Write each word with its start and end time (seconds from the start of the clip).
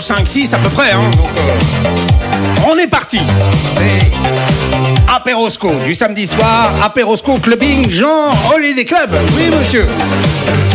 5, 0.00 0.28
6 0.28 0.54
à 0.54 0.58
peu 0.58 0.68
près. 0.70 0.92
Hein. 0.92 1.10
On 2.68 2.76
est 2.76 2.86
parti. 2.86 3.20
C'est 3.76 4.10
Apérosco 5.14 5.70
du 5.84 5.94
samedi 5.94 6.26
soir, 6.26 6.70
Aperosco 6.82 7.34
Clubbing, 7.38 7.90
genre 7.90 8.32
Holiday 8.54 8.84
Club. 8.84 9.10
Oui, 9.36 9.50
monsieur. 9.56 9.86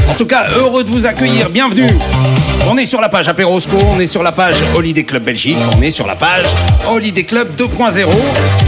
En 0.10 0.14
tout 0.16 0.26
cas, 0.26 0.46
heureux 0.58 0.84
de 0.84 0.90
vous 0.90 1.06
accueillir. 1.06 1.50
Bienvenue. 1.50 1.90
On 2.70 2.78
est 2.78 2.86
sur 2.86 3.02
la 3.02 3.10
page 3.10 3.28
Aperosco. 3.28 3.78
on 3.96 4.00
est 4.00 4.08
sur 4.08 4.24
la 4.24 4.32
page 4.32 4.56
Holiday 4.76 5.04
Club 5.04 5.24
Belgique, 5.24 5.58
on 5.78 5.82
est 5.82 5.92
sur 5.92 6.08
la 6.08 6.16
page 6.16 6.46
Holiday 6.90 7.24
Club 7.24 7.56
2.0. 7.58 8.08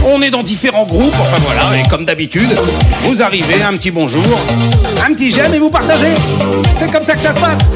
On 0.04 0.22
est 0.22 0.30
dans 0.30 0.42
différents 0.42 0.86
groupes, 0.86 1.14
enfin 1.18 1.36
voilà, 1.44 1.78
et 1.78 1.88
comme 1.88 2.04
d'habitude, 2.04 2.54
vous 3.02 3.22
arrivez, 3.22 3.62
un 3.62 3.76
petit 3.76 3.90
bonjour, 3.90 4.22
un 5.06 5.12
petit 5.14 5.30
j'aime 5.30 5.54
et 5.54 5.58
vous 5.58 5.70
partagez. 5.70 6.14
C'est 6.78 6.90
comme 6.90 7.04
ça 7.04 7.14
que 7.14 7.22
ça 7.22 7.32
se 7.32 7.40
passe. 7.40 7.70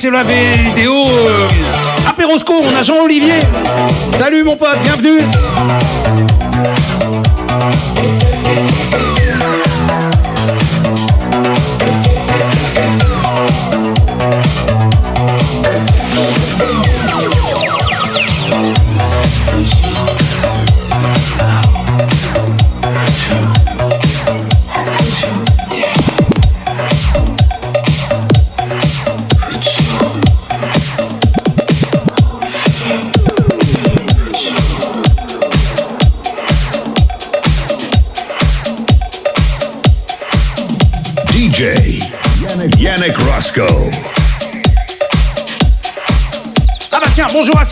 C'est 0.00 0.10
la 0.10 0.22
vidéo 0.22 0.94
euh, 0.94 1.46
Apérosco, 2.08 2.54
on 2.54 2.74
a 2.74 2.80
Jean-Olivier. 2.80 3.34
Salut 4.18 4.42
mon 4.44 4.56
pote, 4.56 4.78
bienvenue. 4.82 5.20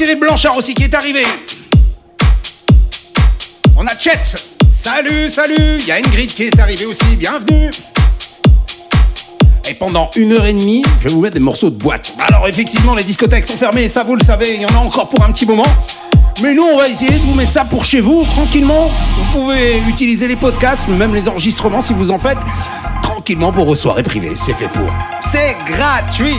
Blanchard 0.06 0.56
aussi 0.56 0.74
qui 0.74 0.84
est 0.84 0.94
arrivé. 0.94 1.22
On 3.76 3.84
a 3.84 3.98
Chet. 3.98 4.22
Salut, 4.70 5.28
salut. 5.28 5.78
Il 5.80 5.86
y 5.86 5.92
a 5.92 5.96
Ingrid 5.96 6.32
qui 6.32 6.44
est 6.44 6.60
arrivée 6.60 6.86
aussi. 6.86 7.16
Bienvenue. 7.16 7.70
Et 9.68 9.74
pendant 9.74 10.08
une 10.14 10.34
heure 10.34 10.46
et 10.46 10.52
demie, 10.52 10.84
je 11.00 11.08
vais 11.08 11.14
vous 11.14 11.20
mettre 11.20 11.34
des 11.34 11.40
morceaux 11.40 11.68
de 11.68 11.74
boîte. 11.74 12.14
Alors 12.20 12.46
effectivement, 12.46 12.94
les 12.94 13.02
discothèques 13.02 13.46
sont 13.46 13.56
fermées, 13.56 13.88
ça 13.88 14.04
vous 14.04 14.14
le 14.14 14.24
savez, 14.24 14.54
il 14.54 14.62
y 14.62 14.66
en 14.66 14.74
a 14.74 14.78
encore 14.78 15.08
pour 15.08 15.22
un 15.24 15.32
petit 15.32 15.46
moment. 15.46 15.66
Mais 16.42 16.54
nous, 16.54 16.62
on 16.62 16.78
va 16.78 16.88
essayer 16.88 17.10
de 17.10 17.16
vous 17.16 17.34
mettre 17.34 17.50
ça 17.50 17.64
pour 17.64 17.84
chez 17.84 18.00
vous, 18.00 18.22
tranquillement. 18.22 18.88
Vous 19.16 19.40
pouvez 19.40 19.78
utiliser 19.88 20.28
les 20.28 20.36
podcasts, 20.36 20.86
même 20.86 21.12
les 21.12 21.28
enregistrements 21.28 21.80
si 21.80 21.92
vous 21.92 22.12
en 22.12 22.20
faites, 22.20 22.38
tranquillement 23.02 23.50
pour 23.50 23.66
vos 23.66 23.74
soirées 23.74 24.04
privées. 24.04 24.32
C'est 24.36 24.54
fait 24.54 24.68
pour. 24.68 24.88
C'est 25.32 25.56
gratuit. 25.66 26.36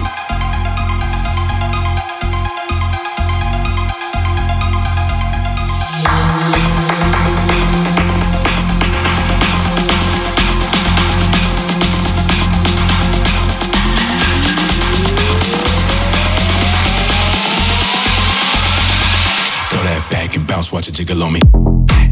Watch 20.79 20.87
it 20.87 20.93
jiggle 20.93 21.23
on 21.23 21.33
me. 21.33 22.08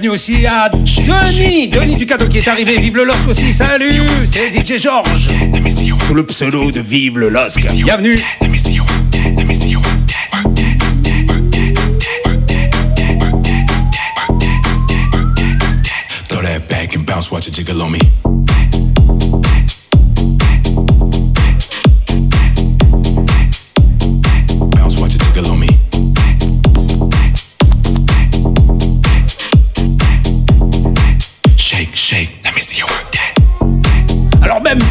bienvenue 0.00 0.14
aussi 0.14 0.46
à 0.46 0.70
Denis, 0.70 1.68
Denis 1.68 1.96
du 1.96 2.06
cadeau 2.06 2.26
qui 2.26 2.38
est 2.38 2.48
arrivé. 2.48 2.78
Vive 2.78 2.96
le 2.96 3.04
LOSC 3.04 3.28
aussi, 3.28 3.52
salut, 3.52 3.92
c'est 4.24 4.50
DJ 4.50 4.78
Georges. 4.78 5.28
Sous 6.06 6.14
le 6.14 6.24
pseudo 6.24 6.70
de 6.70 6.80
Vive 6.80 7.18
le 7.18 7.28
LOSC. 7.28 7.60
Bienvenue. 7.74 8.16
Dans 16.30 16.40
back 16.68 16.96
and 16.96 17.04
bounce, 17.04 17.30
watch 17.30 17.48
it 17.48 17.54
jiggle 17.54 17.82
on 17.82 17.90
me. 17.90 18.29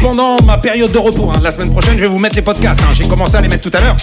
Pendant 0.00 0.40
ma 0.42 0.58
période 0.58 0.92
de 0.92 0.98
repos, 0.98 1.30
hein, 1.34 1.40
la 1.42 1.50
semaine 1.50 1.70
prochaine, 1.70 1.94
je 1.96 2.00
vais 2.02 2.06
vous 2.08 2.18
mettre 2.18 2.36
les 2.36 2.42
podcasts. 2.42 2.80
hein. 2.82 2.92
J'ai 2.92 3.06
commencé 3.06 3.36
à 3.36 3.40
les 3.40 3.48
mettre 3.48 3.68
tout 3.68 3.76
à 3.76 3.80
l'heure. 3.80 3.96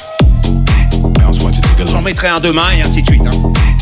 J'en 1.92 2.02
mettrai 2.02 2.28
un 2.28 2.40
demain 2.40 2.64
et 2.78 2.82
ainsi 2.82 3.02
de 3.02 3.08
suite. 3.08 3.26
hein. 3.26 3.77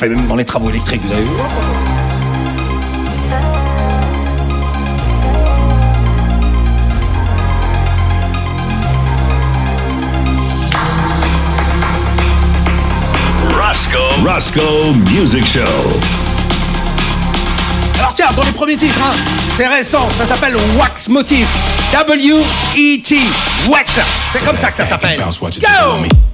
Fait 0.00 0.08
même 0.08 0.26
dans 0.26 0.36
les 0.36 0.46
travaux 0.46 0.70
électriques, 0.70 1.02
vous 1.04 1.12
avez 1.12 1.22
vu 1.24 1.30
Roscoe. 13.54 14.26
Roscoe 14.26 14.94
Music 15.04 15.46
Show. 15.46 15.60
Alors 17.98 18.14
tiens, 18.14 18.28
dans 18.34 18.42
les 18.42 18.52
premiers 18.52 18.76
titres, 18.76 18.98
hein, 19.04 19.12
c'est 19.54 19.66
récent, 19.66 20.08
ça 20.16 20.24
s'appelle 20.24 20.56
Wax 20.78 21.10
Motif. 21.10 21.46
W-E-T. 21.92 23.16
Wet. 23.68 23.84
C'est 24.32 24.46
comme 24.46 24.56
ça 24.56 24.70
que 24.70 24.78
ça 24.78 24.86
s'appelle. 24.86 25.22
Jiggle 25.50 25.66
on 25.92 26.02
Go! 26.02 26.29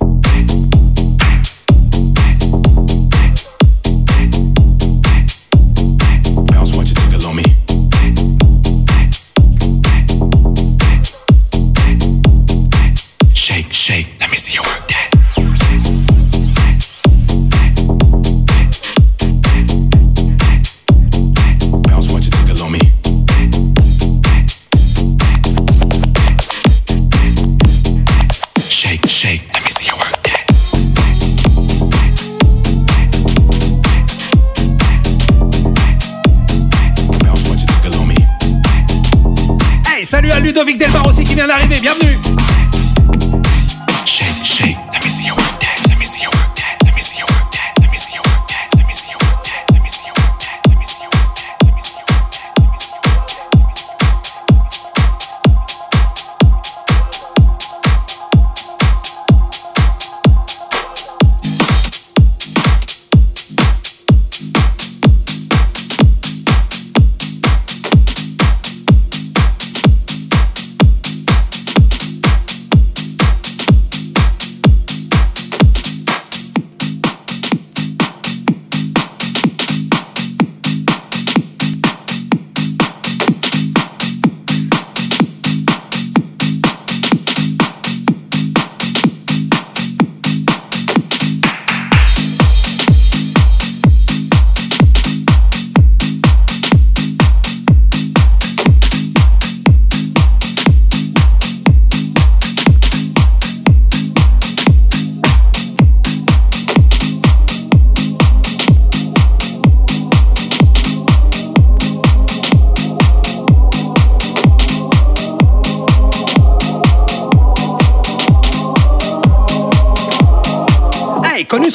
Vient 41.37 41.47
d'arriver, 41.47 41.77
bienvenue. 41.83 41.96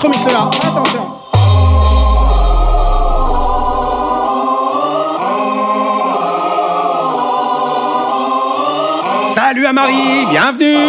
Attention. 0.03 1.21
Salut 9.25 9.67
à 9.67 9.73
Marie, 9.73 10.25
bienvenue. 10.27 10.87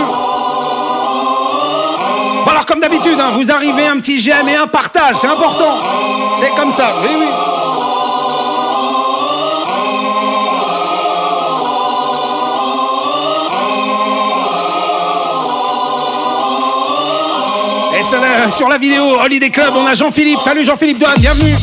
Bon 2.42 2.50
alors 2.50 2.64
comme 2.64 2.80
d'habitude, 2.80 3.20
hein, 3.20 3.32
vous 3.34 3.52
arrivez 3.52 3.86
un 3.86 3.98
petit 3.98 4.18
j'aime 4.18 4.48
et 4.48 4.56
un 4.56 4.66
partage, 4.66 5.16
c'est 5.16 5.28
important. 5.28 5.76
C'est 6.40 6.54
comme 6.54 6.72
ça, 6.72 6.94
oui 7.02 7.10
oui. 7.18 7.26
Sur 18.52 18.68
la 18.68 18.78
vidéo 18.78 19.02
Holiday 19.24 19.50
Club, 19.50 19.72
on 19.74 19.86
a 19.86 19.94
Jean-Philippe. 19.94 20.40
Salut 20.40 20.64
Jean-Philippe 20.64 20.98
Douane, 20.98 21.18
bienvenue. 21.18 21.54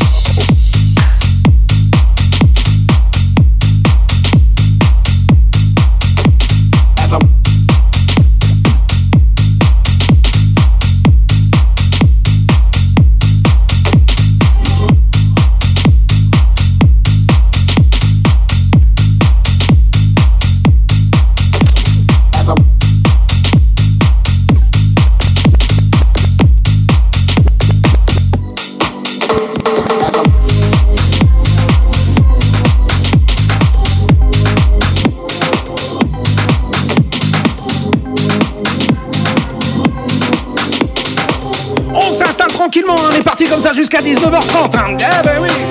Jusqu'à 43.89 44.01
19h30. 44.01 44.77
Hein. 44.77 44.97
Eh 44.99 45.23
ben 45.23 45.39
oui. 45.41 45.68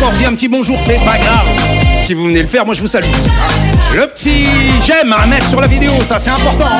Encore 0.00 0.12
dit 0.12 0.24
un 0.24 0.32
petit 0.32 0.48
bonjour, 0.48 0.78
c'est 0.80 0.96
pas 0.96 1.18
grave. 1.18 1.46
Si 2.00 2.14
vous 2.14 2.24
venez 2.24 2.40
le 2.40 2.48
faire, 2.48 2.64
moi 2.64 2.74
je 2.74 2.80
vous 2.80 2.86
salue. 2.86 3.04
Le 3.94 4.06
petit 4.06 4.46
j'aime 4.82 5.12
à 5.12 5.26
mettre 5.26 5.46
sur 5.46 5.60
la 5.60 5.66
vidéo, 5.66 5.92
ça 6.06 6.18
c'est 6.18 6.30
important. 6.30 6.70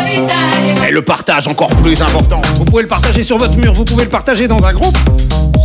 Et 0.89 0.91
le 0.91 1.03
partage 1.03 1.47
encore 1.47 1.69
plus 1.69 2.01
important. 2.01 2.41
Vous 2.57 2.65
pouvez 2.65 2.83
le 2.83 2.89
partager 2.89 3.23
sur 3.23 3.37
votre 3.37 3.57
mur, 3.57 3.75
vous 3.75 3.85
pouvez 3.85 4.05
le 4.05 4.11
partager 4.11 4.49
dans 4.49 4.65
un 4.65 4.73
groupe. 4.73 4.97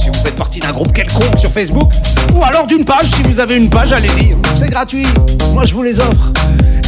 Si 0.01 0.09
vous 0.09 0.21
faites 0.21 0.35
partie 0.35 0.59
d'un 0.59 0.73
groupe 0.73 0.91
quelconque 0.91 1.39
sur 1.39 1.49
Facebook. 1.49 1.93
Ou 2.33 2.43
alors 2.43 2.67
d'une 2.67 2.83
page, 2.83 3.05
si 3.05 3.23
vous 3.23 3.39
avez 3.39 3.55
une 3.55 3.69
page, 3.69 3.93
allez-y. 3.93 4.35
C'est 4.59 4.69
gratuit. 4.69 5.07
Moi 5.53 5.63
je 5.63 5.73
vous 5.73 5.83
les 5.83 5.99
offre. 6.01 6.33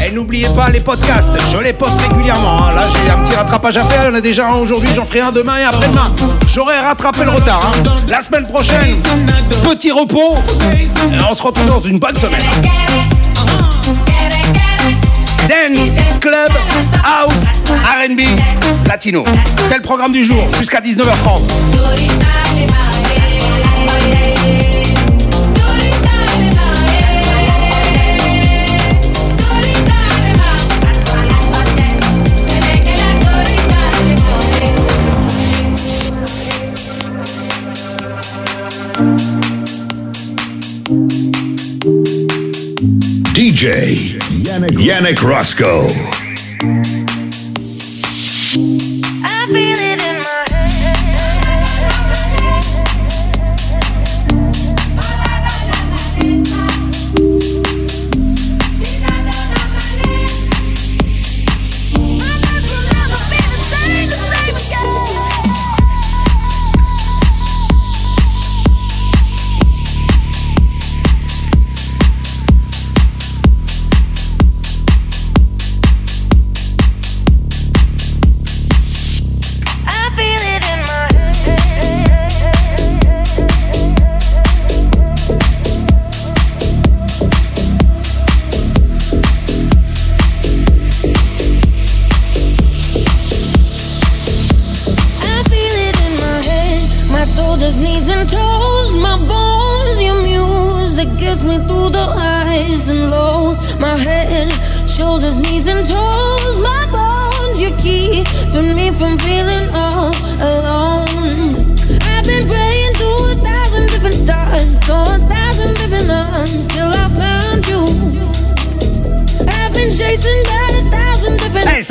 Et 0.06 0.12
n'oubliez 0.12 0.48
pas 0.56 0.70
les 0.70 0.80
podcasts, 0.80 1.34
je 1.51 1.58
les 1.58 1.74
poste 1.74 2.00
régulièrement. 2.00 2.70
Là, 2.70 2.82
j'ai 3.06 3.12
un 3.12 3.18
petit 3.24 3.36
rattrapage 3.36 3.77
à 3.77 3.84
faire. 3.84 4.04
Il 4.04 4.08
y 4.08 4.12
en 4.12 4.16
a 4.16 4.22
déjà 4.22 4.48
un 4.48 4.56
aujourd'hui, 4.56 4.89
j'en 4.96 5.06
ferai 5.06 5.22
un 5.22 5.32
demain 5.32 5.58
et 5.58 5.63
après-demain. 5.63 6.13
J'aurai 6.48 6.80
rattrapé 6.80 7.24
le 7.25 7.32
retard. 7.32 7.60
hein. 7.86 7.89
La 8.08 8.22
semaine 8.22 8.46
prochaine, 8.48 8.96
petit 9.63 9.92
repos. 9.92 10.36
On 11.30 11.36
se 11.36 11.42
retrouve 11.42 11.66
dans 11.66 11.82
une 11.82 12.00
bonne 12.00 12.16
semaine. 12.16 12.39
Dance, 15.50 15.96
club, 16.22 16.51
house, 17.04 17.46
RB, 18.06 18.20
latino. 18.88 19.24
C'est 19.68 19.75
le 19.77 19.82
programme 19.82 20.12
du 20.13 20.24
jour 20.24 20.46
jusqu'à 20.58 20.80
19h30. 20.80 21.48
DJ 43.38 44.17
Yannick, 44.41 44.79
Yannick 44.79 45.22
Roscoe. 45.22 46.97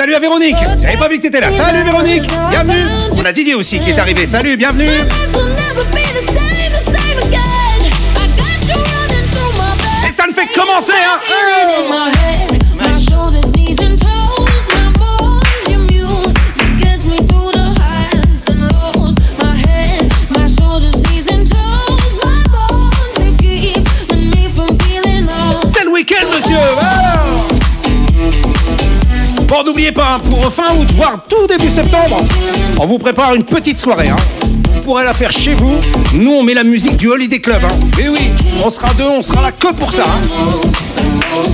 Salut 0.06 0.14
à 0.14 0.20
Véronique. 0.20 0.56
J'avais 0.80 0.96
pas 0.96 1.08
vu 1.08 1.16
que 1.16 1.22
t'étais 1.22 1.40
là. 1.40 1.50
Salut 1.50 1.82
Véronique. 1.82 2.30
Bienvenue. 2.50 2.84
On 3.16 3.24
a 3.24 3.32
Didier 3.32 3.56
aussi 3.56 3.80
qui 3.80 3.90
est 3.90 3.98
arrivé. 3.98 4.24
Salut, 4.24 4.56
bienvenue. 4.56 4.84
Et 10.04 10.12
ça 10.12 10.26
ne 10.28 10.32
fait 10.32 10.46
que 10.46 10.60
commencer, 10.60 10.92
hein 10.92 12.45
N'oubliez 29.64 29.90
pas, 29.92 30.14
hein, 30.14 30.18
pour 30.30 30.52
fin 30.52 30.76
août, 30.78 30.88
voire 30.94 31.18
tout 31.28 31.46
début 31.48 31.70
septembre, 31.70 32.22
on 32.78 32.86
vous 32.86 32.98
prépare 32.98 33.34
une 33.34 33.42
petite 33.42 33.78
soirée. 33.78 34.08
Hein. 34.08 34.16
Vous 34.74 34.80
pourrez 34.82 35.04
la 35.04 35.12
faire 35.12 35.32
chez 35.32 35.54
vous. 35.54 35.76
Nous, 36.14 36.30
on 36.32 36.42
met 36.42 36.54
la 36.54 36.62
musique 36.62 36.96
du 36.96 37.08
Holiday 37.08 37.40
Club. 37.40 37.62
Hein. 37.64 37.74
Et 37.98 38.08
oui, 38.08 38.30
on 38.64 38.70
sera 38.70 38.92
deux, 38.94 39.04
on 39.08 39.22
sera 39.22 39.42
là 39.42 39.50
que 39.52 39.72
pour 39.72 39.92
ça. 39.92 40.04
hein. 40.04 41.46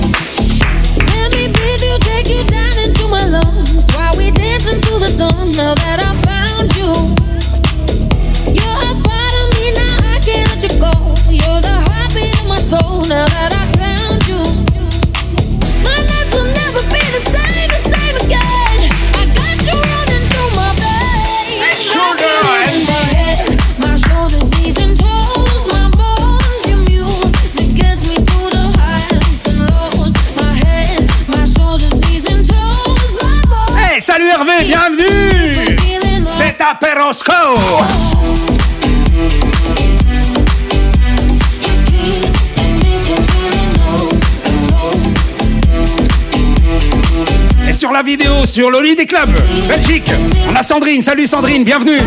Et 47.69 47.73
sur 47.73 47.91
la 47.91 48.03
vidéo, 48.03 48.47
sur 48.47 48.71
le 48.71 48.79
Holiday 48.79 49.07
Club, 49.07 49.31
Belgique, 49.69 50.11
on 50.49 50.55
a 50.55 50.62
Sandrine. 50.62 51.03
Salut 51.03 51.27
Sandrine, 51.27 51.65
bienvenue 51.65 51.99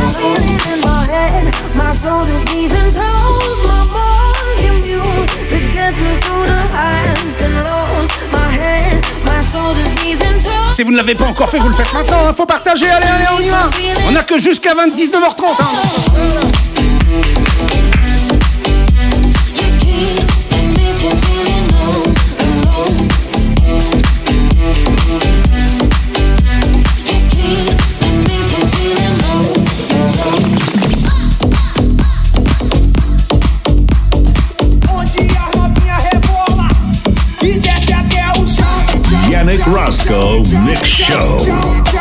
Si 10.76 10.84
vous 10.84 10.92
ne 10.92 10.98
l'avez 10.98 11.16
pas 11.16 11.24
encore 11.24 11.50
fait, 11.50 11.58
vous 11.58 11.70
le 11.70 11.74
faites 11.74 11.94
maintenant. 11.94 12.28
hein. 12.28 12.34
Faut 12.34 12.46
partager, 12.46 12.90
allez, 12.90 13.08
allez, 13.08 13.24
on 13.34 13.40
y 13.40 13.48
va 13.48 13.70
On 14.12 14.16
a 14.18 14.24
que 14.24 14.38
jusqu'à 14.38 14.74
19h30. 14.74 15.62
Hein. 15.62 17.85
Roscoe 39.86 40.42
Mix 40.66 40.88
Show. 40.88 41.95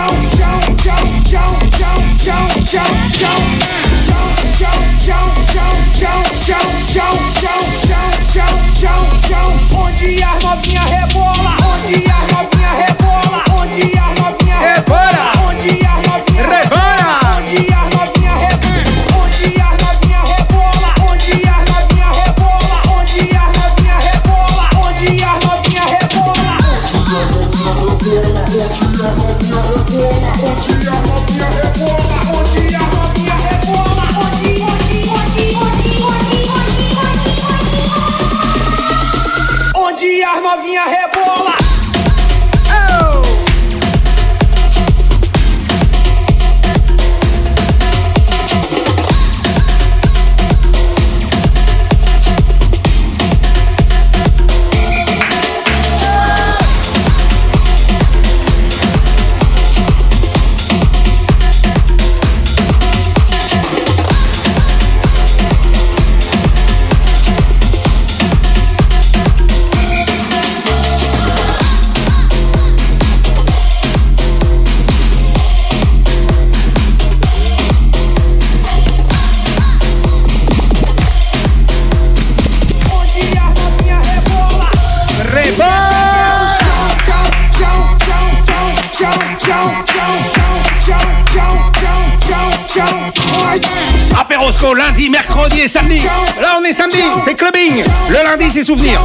souvenirs. 98.62 99.00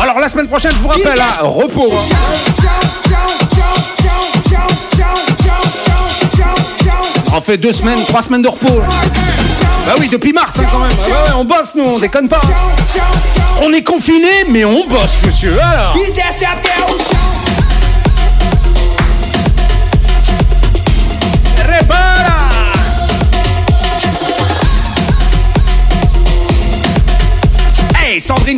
Alors 0.00 0.18
la 0.18 0.28
semaine 0.28 0.48
prochaine, 0.48 0.72
je 0.72 0.78
vous 0.78 0.88
rappelle, 0.88 1.20
hein, 1.20 1.42
repos. 1.42 1.92
Hein. 1.92 2.14
On 7.36 7.40
fait 7.40 7.58
deux 7.58 7.72
semaines, 7.72 7.98
trois 8.06 8.22
semaines 8.22 8.42
de 8.42 8.48
repos. 8.48 8.80
Bah 9.86 9.94
oui, 9.98 10.08
depuis 10.08 10.32
mars 10.32 10.54
hein, 10.58 10.64
quand 10.70 10.78
même. 10.78 10.96
On 11.36 11.44
bosse 11.44 11.74
nous, 11.74 11.84
on 11.84 11.98
déconne 11.98 12.28
pas. 12.28 12.40
Hein. 12.44 13.00
On 13.62 13.72
est 13.72 13.82
confiné, 13.82 14.46
mais 14.48 14.64
on 14.64 14.86
bosse, 14.86 15.18
monsieur. 15.26 15.58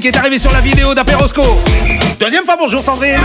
Qui 0.01 0.09
est 0.09 0.17
arrivée 0.17 0.39
sur 0.39 0.53
la 0.53 0.61
vidéo 0.61 0.95
d'Apérosco. 0.95 1.43
Deuxième 2.21 2.45
fois, 2.45 2.57
bonjour 2.59 2.85
Sandrine. 2.85 3.21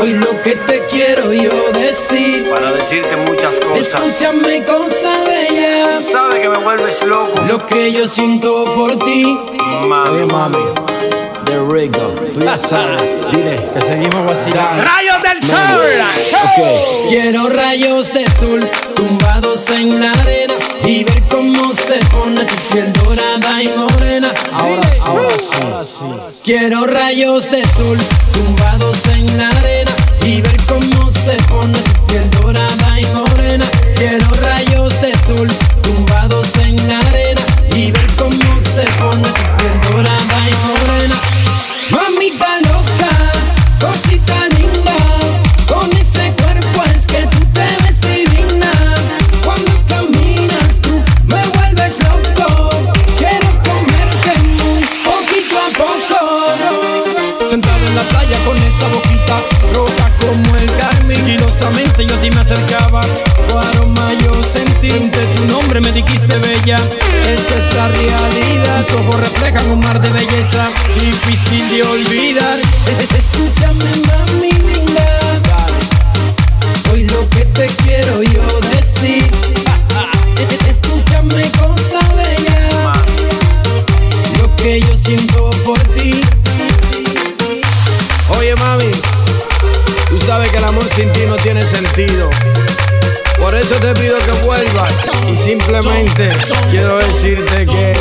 Hoy 0.00 0.12
lo 0.14 0.30
que 0.42 0.54
te 0.54 0.86
quiero 0.86 1.32
yo 1.32 1.50
decir. 1.72 2.48
para 2.50 2.72
decirte 2.72 3.16
muchas 3.16 3.54
cosas. 3.56 3.78
Escúchame, 3.88 4.64
cosa 4.64 5.24
bella. 5.26 6.00
Sabes 6.10 6.40
que 6.40 6.48
me 6.48 6.58
vuelves 6.58 7.04
loco, 7.04 7.40
Lo 7.48 7.66
que 7.66 7.92
yo 7.92 8.06
siento 8.06 8.64
por 8.74 8.96
ti. 8.98 9.38
mami. 9.88 10.22
mami. 10.32 10.56
De 11.46 11.58
Rico. 11.72 12.12
Tú 12.34 12.40
ya 12.40 12.56
sabes. 12.56 13.02
Dile 13.32 13.68
que 13.74 13.80
seguimos 13.80 14.24
vacilando. 14.26 14.82
Quiero 17.08 17.48
rayos 17.48 18.12
de 18.12 18.24
sol 18.38 18.68
tumbados 18.94 19.68
en 19.70 20.00
la 20.00 20.12
arena 20.12 20.54
y 20.84 21.04
ver 21.04 21.22
cómo 21.24 21.74
se 21.74 21.98
pone 22.10 22.44
tu 22.44 22.54
piel 22.72 22.92
dorada 22.92 23.62
y 23.62 23.68
morena. 23.76 24.32
Ahora, 24.52 24.90
ahora 25.04 25.84
sí. 25.84 26.04
Quiero 26.44 26.84
rayos 26.86 27.50
de 27.50 27.62
sol 27.64 27.98
tumbados 28.32 29.06
en 29.06 29.38
la 29.38 29.48
arena 29.48 29.90
y 30.24 30.40
ver 30.40 30.56
cómo 30.66 31.12
se 31.12 31.34
pone 31.44 31.78
tu 31.78 32.06
piel 32.06 32.30
dorada 32.30 33.00
y 33.00 33.06
morena. 33.14 33.66
Quiero 33.94 34.26
rayos 34.42 35.00
de 35.00 35.12
sol 35.26 35.48
tumbados 35.82 36.54
en 36.56 36.76
la 36.88 36.98
arena 36.98 37.40
y 37.74 37.90
ver 37.90 38.06
cómo 38.18 38.47
acercaba, 62.52 63.00
tu 63.48 63.58
aroma 63.58 64.08
yo 64.24 64.32
sentí, 64.42 64.88
entre 64.90 65.26
tu 65.34 65.44
nombre 65.46 65.80
me 65.80 65.92
dijiste 65.92 66.34
bella, 66.38 66.76
esa 67.24 67.54
es 67.58 67.74
la 67.76 67.88
realidad, 67.88 68.86
tus 68.86 68.96
ojos 69.00 69.20
reflejan 69.20 69.70
un 69.70 69.80
mar 69.80 70.00
de 70.00 70.08
belleza, 70.10 70.68
difícil 70.98 71.68
de 71.68 71.82
olvidar. 71.82 72.58
Es- 72.58 72.98
es- 73.04 73.18
Escúchame 73.18 73.84
mami 74.06 74.37
sin 90.98 91.12
ti 91.12 91.20
no 91.28 91.36
tiene 91.36 91.62
sentido. 91.62 92.28
Por 93.38 93.54
eso 93.54 93.76
te 93.76 93.94
pido 93.94 94.16
que 94.18 94.32
vuelvas 94.44 94.92
y 95.32 95.36
simplemente 95.36 96.28
quiero 96.72 96.98
decirte 96.98 97.66
que... 97.66 97.92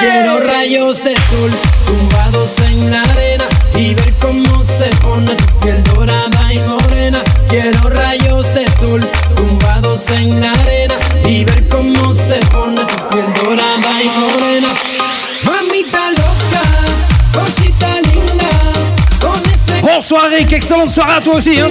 Quiero 0.00 0.40
rayos 0.40 1.04
de 1.04 1.14
sol 1.14 1.52
tumbados 1.86 2.58
en 2.66 2.90
la 2.90 3.02
arena 3.02 3.44
y 3.76 3.94
ver 3.94 4.12
cómo 4.14 4.64
se 4.64 4.86
pone 4.96 5.36
tu 5.36 5.60
piel 5.60 5.84
dorada 5.84 6.52
y 6.52 6.58
morena. 6.58 7.22
Quiero 7.48 7.88
rayos 7.88 8.52
de 8.54 8.66
sol 8.80 9.08
tumbados 9.36 10.10
en 10.10 10.40
la 10.40 10.50
arena 10.50 10.71
se 12.40 12.46
pone 12.50 12.86
tu 12.86 12.96
piel 13.10 13.26
dorada 13.34 14.02
y 14.02 14.08
morena. 14.18 14.68
Mamita 15.44 16.10
loca, 16.10 16.62
cosita 17.34 17.88
linda, 18.04 18.48
con 19.20 19.32
ese 19.44 19.80
Bonsoir 19.82 20.32
Eric, 20.32 20.52
excellente 20.52 20.90
soirée 20.90 21.16
à 21.16 21.20
toi 21.20 21.34
aussi. 21.34 21.60
Hein. 21.60 21.68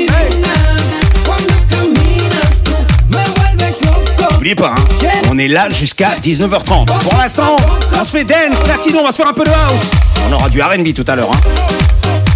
N'oubliez 4.31 4.55
pas, 4.55 4.73
hein, 4.77 5.09
on 5.29 5.37
est 5.37 5.47
là 5.47 5.69
jusqu'à 5.69 6.15
19h30. 6.21 6.85
Pour 6.85 7.17
l'instant, 7.17 7.55
on 7.99 8.03
se 8.03 8.11
fait 8.11 8.23
dance, 8.23 8.65
latino, 8.67 8.99
on 9.01 9.05
va 9.05 9.11
se 9.11 9.17
faire 9.17 9.27
un 9.27 9.33
peu 9.33 9.43
de 9.43 9.49
house. 9.49 9.91
On 10.29 10.33
aura 10.33 10.49
du 10.49 10.61
RB 10.61 10.93
tout 10.93 11.05
à 11.07 11.15
l'heure. 11.15 11.31
Hein. 11.31 11.39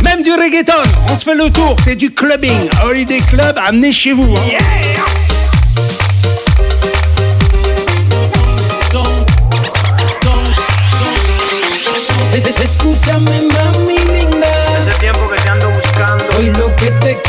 Même 0.04 0.22
du 0.22 0.32
reggaeton, 0.32 0.74
on 1.12 1.18
se 1.18 1.24
fait 1.24 1.36
le 1.36 1.50
tour, 1.50 1.76
c'est 1.84 1.96
du 1.96 2.12
clubbing. 2.14 2.70
Holiday 2.84 3.22
Club, 3.22 3.58
amenez 3.68 3.92
chez 3.92 4.12
vous. 4.14 4.36
hein. 4.36 4.85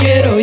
Quiero 0.01 0.36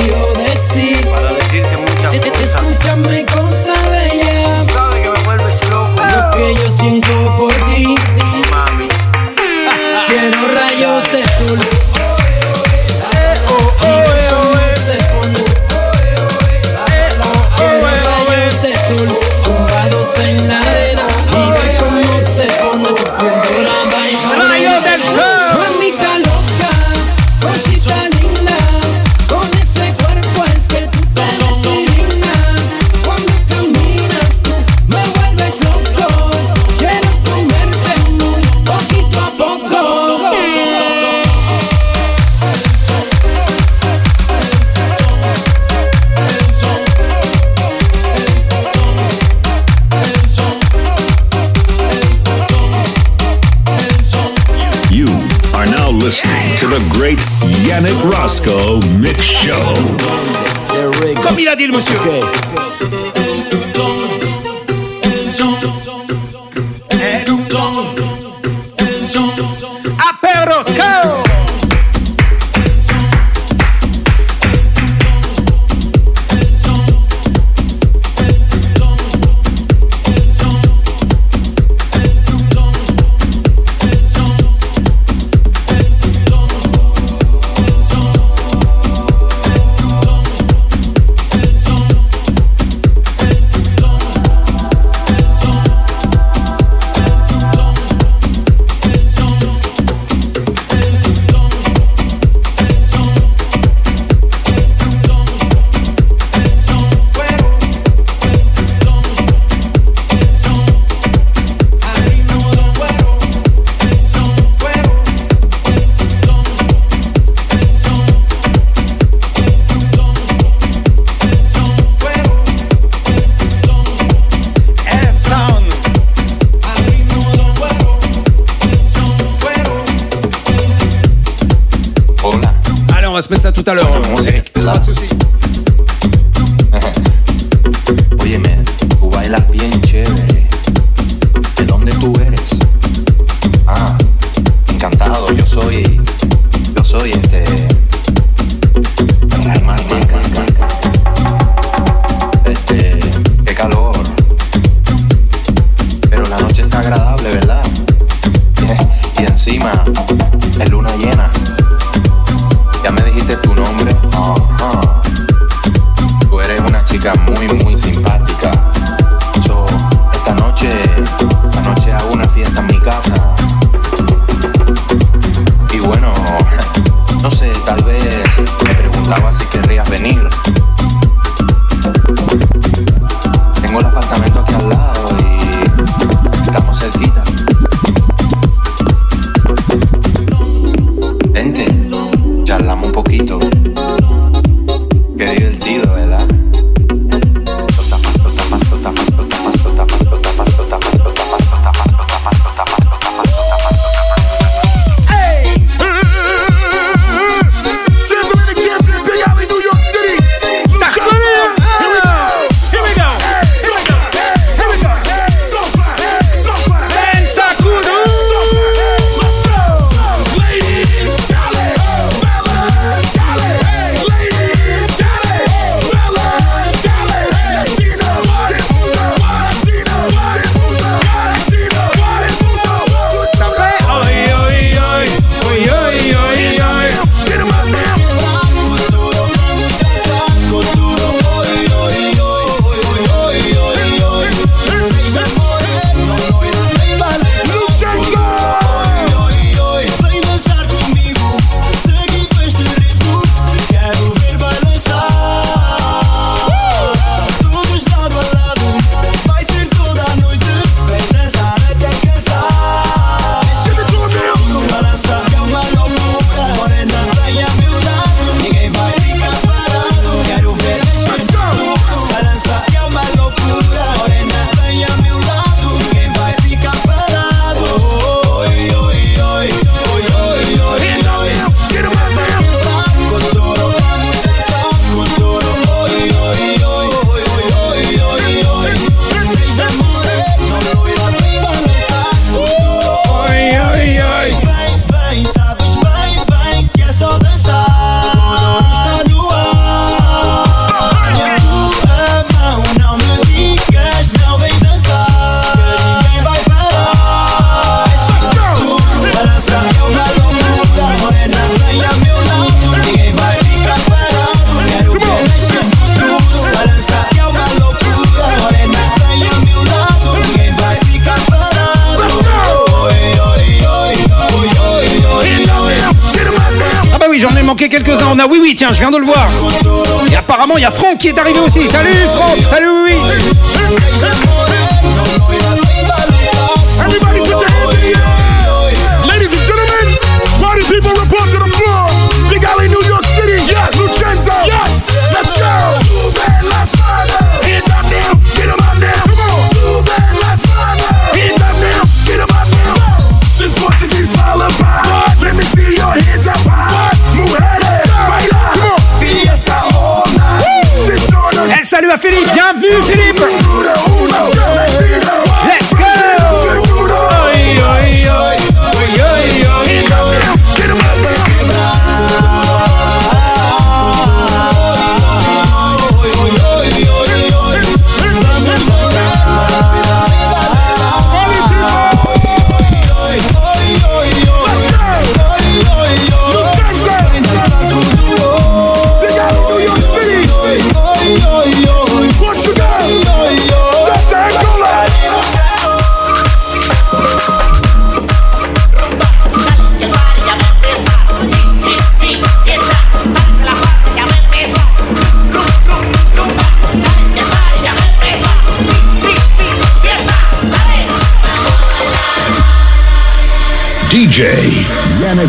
à 362.54 362.84
Philippe, 362.84 362.84
bienvenue 362.84 363.13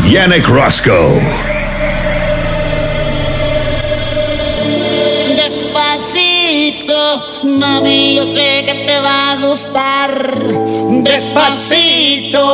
Yannick, 0.03 0.49
Roscoe. 0.49 1.21
Despacito, 5.37 7.23
mami, 7.45 8.17
yo 8.17 8.27
sé 8.27 8.65
que 8.67 8.75
te 8.87 8.99
va 9.01 9.33
a 9.33 9.37
gustar. 9.37 10.45
Despacito, 11.05 12.54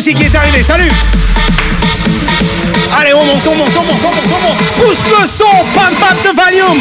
aussi 0.00 0.14
qui 0.14 0.24
est 0.24 0.34
arrivée. 0.34 0.62
Salut. 0.62 0.90
Allez, 2.98 3.12
on 3.12 3.24
monte, 3.24 3.46
on 3.46 3.54
monte, 3.54 3.68
on 3.76 3.82
monte, 3.82 4.00
on 4.02 4.14
monte, 4.14 4.24
on 4.34 4.40
monte. 4.48 4.62
Pousse 4.80 5.04
le 5.08 5.26
son, 5.26 5.44
pam 5.74 5.94
pam 5.94 6.16
de 6.24 6.30
Valium. 6.34 6.78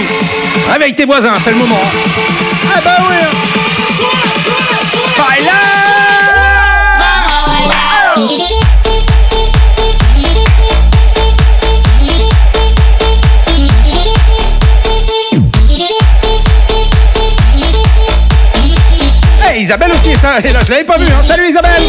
Réveille 0.71 0.95
tes 0.95 1.03
voisins, 1.05 1.38
c'est 1.38 1.51
le 1.51 1.58
moment. 1.58 1.82
Ah 2.73 2.79
bah 2.82 2.97
oui. 3.10 3.17
Baila. 5.17 5.51
Isabelle 19.69 19.91
aussi, 19.91 20.10
et 20.10 20.51
là, 20.51 20.62
je 20.65 20.71
l'avais 20.71 20.84
pas 20.84 20.97
vu. 20.97 21.05
Hein. 21.05 21.21
Salut 21.23 21.47
Isabelle. 21.47 21.84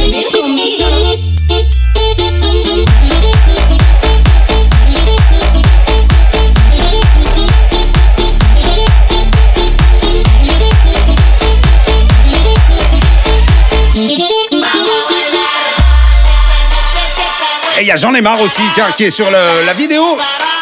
Et 17.79 17.81
il 17.81 17.87
y 17.87 17.91
a 17.91 17.97
Jean 17.97 18.11
Lemar 18.11 18.39
aussi, 18.43 18.61
tiens, 18.75 18.93
qui 18.95 19.05
est 19.05 19.11
sur 19.11 19.31
la 19.31 19.73
vidéo 19.73 20.19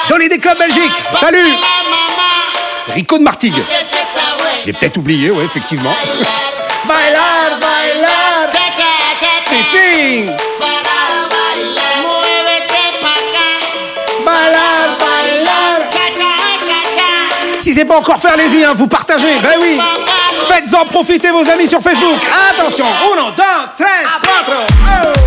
Donner 0.08 0.28
des 0.28 0.38
clubs 0.38 0.56
Belgique. 0.56 0.92
Salut 1.18 1.56
Rico 2.94 3.18
de 3.18 3.24
Martigues. 3.24 3.60
Je 4.60 4.66
l'ai 4.66 4.72
peut-être 4.72 4.98
oublié, 4.98 5.32
ouais, 5.32 5.44
effectivement. 5.44 5.92
Bailar, 6.88 7.60
bailar. 7.60 8.48
Si, 9.44 9.62
si. 9.62 10.24
Bailar, 14.24 14.96
bailar. 14.98 15.88
Si 17.58 17.74
c'est 17.74 17.84
pas 17.84 17.98
encore 17.98 18.18
fait, 18.18 18.30
allez-y, 18.30 18.64
hein, 18.64 18.72
vous 18.74 18.86
partagez. 18.86 19.36
Ben 19.42 19.58
oui. 19.60 19.78
Faites-en 20.48 20.86
profiter 20.86 21.30
vos 21.30 21.46
amis 21.50 21.68
sur 21.68 21.82
Facebook. 21.82 22.16
Attention. 22.50 22.86
Uno, 23.12 23.32
dos, 23.32 23.44
tres, 23.76 24.06
cuatro. 24.22 24.62
Oh. 25.04 25.17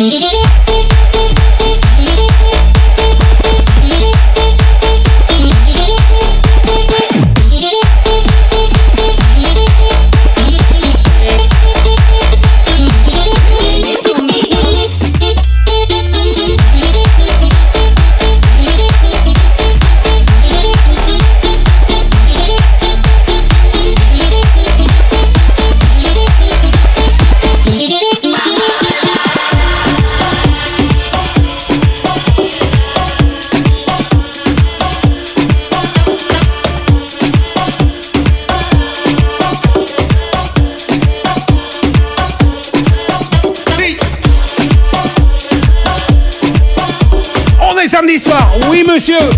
Mm-hmm. 0.00 0.39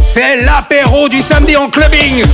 C'est 0.03 0.41
l'apéro 0.43 1.09
du 1.09 1.23
samedi 1.23 1.57
en 1.57 1.69
clubbing. 1.69 2.25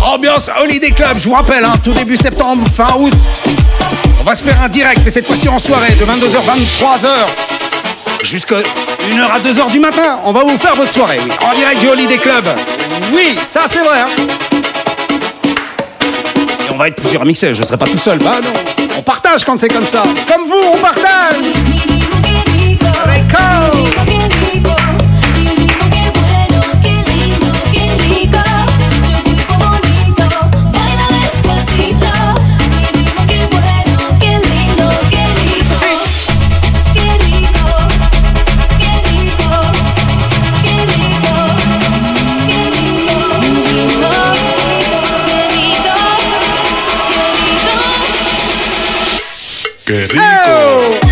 Ambiance 0.00 0.50
Holiday 0.60 0.90
Club, 0.90 1.16
je 1.16 1.28
vous 1.28 1.34
rappelle, 1.34 1.64
hein, 1.64 1.74
tout 1.82 1.92
début 1.92 2.16
septembre, 2.16 2.64
fin 2.74 2.92
août. 2.98 3.12
On 4.20 4.24
va 4.24 4.34
se 4.34 4.42
faire 4.42 4.60
un 4.60 4.68
direct, 4.68 5.00
mais 5.04 5.10
cette 5.10 5.26
fois-ci 5.26 5.48
en 5.48 5.58
soirée, 5.58 5.92
de 5.92 6.04
22h, 6.04 6.40
23h. 6.42 7.08
Jusqu'à 8.24 8.56
1h 8.56 8.62
à 9.32 9.38
2h 9.40 9.70
du 9.70 9.78
matin, 9.80 10.18
on 10.24 10.32
va 10.32 10.40
vous 10.40 10.58
faire 10.58 10.74
votre 10.74 10.92
soirée, 10.92 11.20
oui. 11.24 11.30
En 11.48 11.54
direct 11.54 11.80
du 11.80 11.88
Holiday 11.88 12.18
Club. 12.18 12.44
Oui, 13.14 13.36
ça 13.48 13.62
c'est 13.70 13.80
vrai. 13.80 14.00
hein. 14.00 14.06
Et 16.68 16.70
on 16.72 16.76
va 16.76 16.88
être 16.88 16.96
plusieurs 16.96 17.24
mixés, 17.24 17.54
je 17.54 17.62
serai 17.62 17.76
pas 17.76 17.86
tout 17.86 17.98
seul. 17.98 18.18
Bah 18.18 18.40
non, 18.42 18.52
on 18.98 19.02
partage 19.02 19.44
quand 19.44 19.58
c'est 19.58 19.72
comme 19.72 19.86
ça. 19.86 20.02
Comme 20.32 20.44
vous, 20.46 20.62
on 20.74 20.78
partage. 20.78 21.36
Qué 49.84 50.06
rico. 50.06 50.22
Voy 51.02 51.11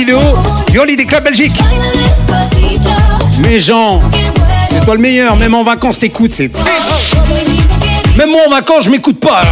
vidéo 0.00 0.18
du 0.70 0.78
Holiday 0.78 1.04
Club 1.04 1.24
Belgique. 1.24 1.52
Mais 3.42 3.60
Jean, 3.60 4.00
c'est 4.70 4.82
toi 4.82 4.94
le 4.94 5.00
meilleur. 5.00 5.36
Même 5.36 5.54
en 5.54 5.62
vacances, 5.62 5.98
t'écoutes. 5.98 6.32
C'est. 6.32 6.50
Même 8.16 8.30
moi 8.30 8.40
en 8.46 8.50
vacances, 8.50 8.84
je 8.84 8.90
m'écoute 8.90 9.20
pas. 9.20 9.42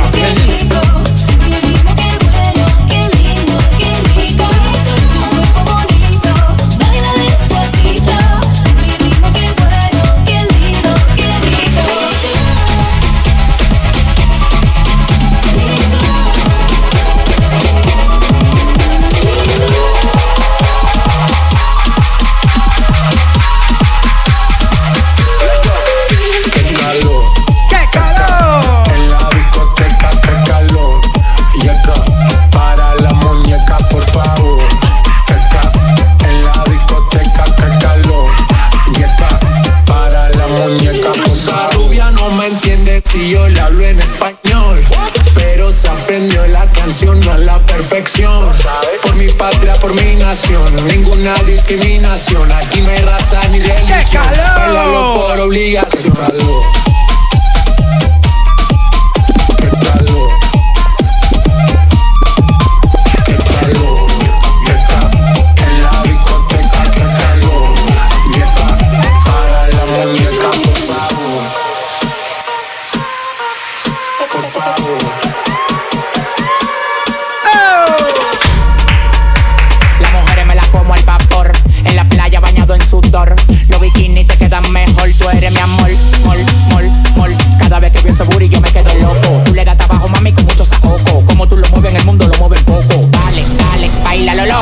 discriminación 51.68 52.50
aquí. 52.50 52.77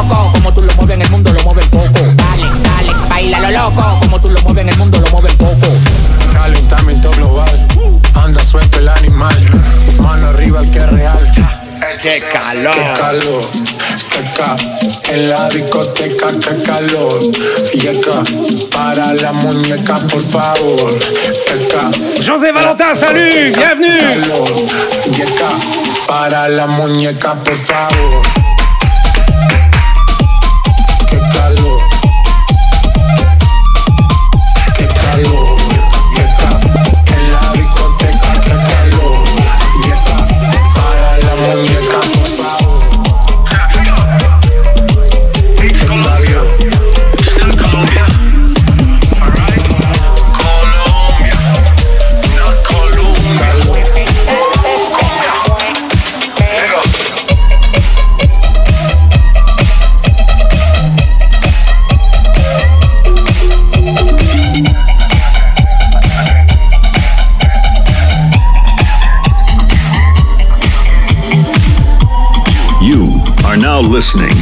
Loco. 0.07 0.31
Como 0.33 0.53
tú 0.53 0.63
lo 0.63 0.73
mueves 0.75 0.95
en 0.95 1.03
el 1.03 1.11
mundo, 1.11 1.33
lo 1.33 1.43
mueves 1.43 1.67
poco. 1.69 2.01
Dale, 2.15 2.47
dale, 2.63 2.95
baila 3.09 3.41
lo 3.41 3.51
loco. 3.51 3.99
Como 4.01 4.21
tú 4.21 4.31
lo 4.31 4.41
mueves 4.43 4.63
en 4.63 4.69
el 4.71 4.79
mundo, 4.79 5.01
lo 5.01 5.11
mueves 5.11 5.35
poco. 5.35 5.67
Calentamiento 6.33 7.11
global. 7.13 7.67
Anda 8.15 8.43
suelto 8.43 8.79
el 8.79 8.89
animal. 8.89 9.63
Mano 9.99 10.29
arriba 10.29 10.61
el 10.61 10.71
que 10.71 10.79
es 10.79 10.91
real. 10.91 11.33
¡Qué 12.03 12.23
calor! 12.33 12.75
Qué 12.75 13.01
calor, 13.01 13.43
qué 14.11 14.25
ca 14.37 14.57
en 15.13 15.29
la 15.29 15.49
discoteca, 15.49 16.29
qué 16.33 16.63
calor. 16.63 17.23
Llega 17.73 18.23
para 18.71 19.15
la 19.15 19.33
muñeca, 19.33 19.99
por 20.01 20.21
favor. 20.21 20.99
Qué 21.47 21.69
ca 21.69 21.91
José 22.25 22.53
Valentin, 22.53 22.97
salut! 22.97 23.57
Bienvenue! 23.57 24.67
calor. 25.39 26.07
Para 26.07 26.49
la 26.49 26.67
muñeca, 26.67 27.35
por 27.35 27.55
favor. 27.55 28.36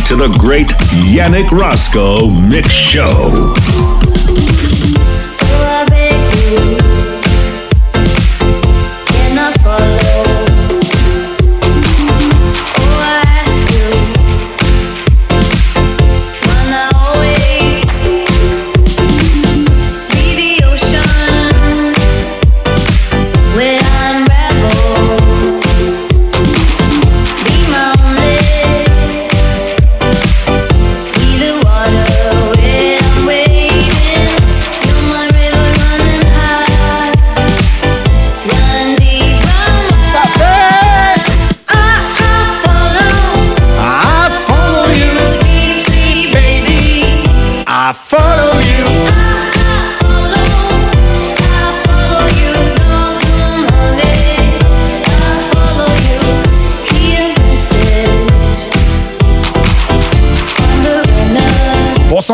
To 0.07 0.17
the 0.17 0.29
great 0.39 0.69
Yannick 1.07 1.51
Roscoe 1.51 2.29
Mix 2.29 2.71
Show. 2.71 3.55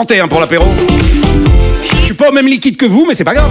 Hein, 0.00 0.28
pour 0.28 0.40
l'apéro. 0.40 0.64
Je 1.82 1.94
suis 2.04 2.14
pas 2.14 2.30
au 2.30 2.32
même 2.32 2.46
liquide 2.46 2.76
que 2.76 2.86
vous, 2.86 3.04
mais 3.06 3.14
c'est 3.14 3.24
pas 3.24 3.34
grave. 3.34 3.50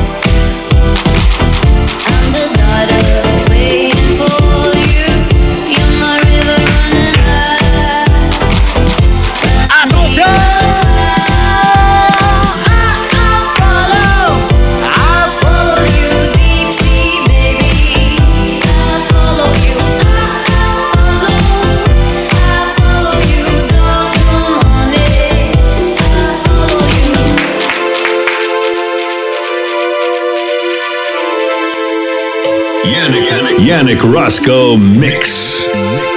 Yannick, 33.30 34.02
Roscoe 34.02 34.78
Mix. 34.78 36.09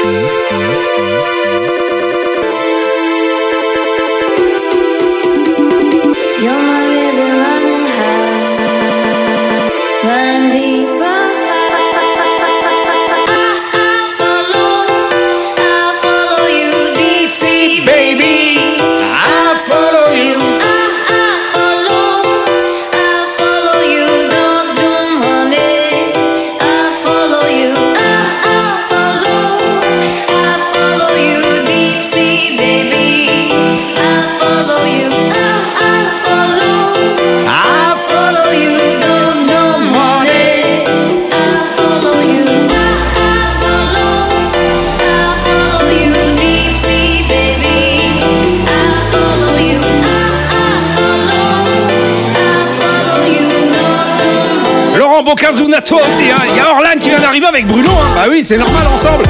Toi 55.85 55.99
aussi. 56.01 56.31
hein. 56.31 56.41
Il 56.51 56.57
y 56.57 56.61
a 56.61 56.71
Orlan 56.71 56.99
qui 56.99 57.11
vient 57.11 57.19
d'arriver 57.19 57.47
avec 57.47 57.67
Bruno. 57.67 57.91
hein. 57.91 58.09
Bah 58.15 58.23
oui, 58.31 58.43
c'est 58.47 58.57
normal 58.57 58.83
ensemble. 58.95 59.25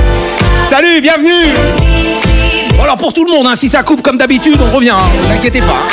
Salut, 0.68 1.00
bienvenue. 1.00 1.52
Bon, 2.76 2.84
alors 2.84 2.96
pour 2.96 3.12
tout 3.12 3.24
le 3.24 3.30
monde, 3.32 3.46
hein, 3.48 3.56
si 3.56 3.68
ça 3.68 3.82
coupe 3.82 4.02
comme 4.02 4.18
d'habitude, 4.18 4.56
on 4.60 4.74
revient. 4.74 4.94
Ne 5.18 5.22
vous 5.26 5.32
inquiétez 5.32 5.60
pas. 5.60 5.86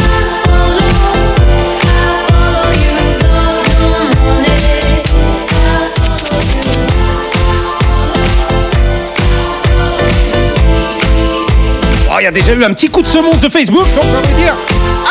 Oh, 12.12 12.16
Il 12.20 12.24
y 12.24 12.28
a 12.28 12.32
déjà 12.32 12.54
eu 12.54 12.64
un 12.64 12.74
petit 12.74 12.90
coup 12.90 13.02
de 13.02 13.08
semonce 13.08 13.40
de 13.42 13.50
Facebook, 13.50 13.86
donc 13.96 14.04
ça 14.12 14.28
veut 14.30 14.36
dire 14.42 14.56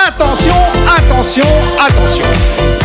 attention, 0.07 0.55
attention, 0.97 1.45
attention. 1.79 2.78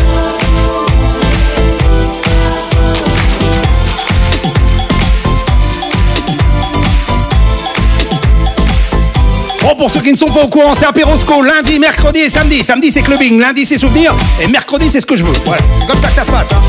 Pour 9.84 9.92
ceux 9.92 10.00
qui 10.00 10.14
ne 10.14 10.18
sont 10.18 10.28
pas 10.28 10.44
au 10.44 10.48
courant, 10.48 10.74
c'est 10.76 10.86
Apérosco 10.86 11.42
lundi, 11.42 11.78
mercredi 11.78 12.20
et 12.20 12.30
samedi. 12.30 12.64
Samedi, 12.64 12.90
c'est 12.90 13.02
clubbing, 13.02 13.38
lundi, 13.38 13.66
c'est 13.66 13.78
souvenir, 13.78 14.14
et 14.42 14.48
mercredi, 14.48 14.88
c'est 14.90 15.02
ce 15.02 15.06
que 15.06 15.18
je 15.18 15.26
veux. 15.26 15.34
Voilà, 15.46 15.62
comme 15.86 15.98
ça 16.00 16.08
que 16.08 16.14
ça 16.14 16.24
se 16.24 16.32
passe. 16.32 16.54
hein. 16.54 16.62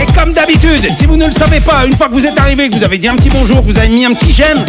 Et 0.00 0.06
comme 0.16 0.32
d'habitude, 0.32 0.88
si 0.96 1.04
vous 1.06 1.16
ne 1.16 1.26
le 1.26 1.32
savez 1.32 1.58
pas, 1.58 1.84
une 1.84 1.96
fois 1.96 2.06
que 2.06 2.12
vous 2.12 2.24
êtes 2.24 2.38
arrivé, 2.38 2.68
que 2.70 2.76
vous 2.76 2.84
avez 2.84 2.98
dit 2.98 3.08
un 3.08 3.16
petit 3.16 3.30
bonjour, 3.30 3.56
que 3.56 3.64
vous 3.64 3.76
avez 3.76 3.88
mis 3.88 4.04
un 4.04 4.14
petit 4.14 4.32
j'aime, 4.32 4.64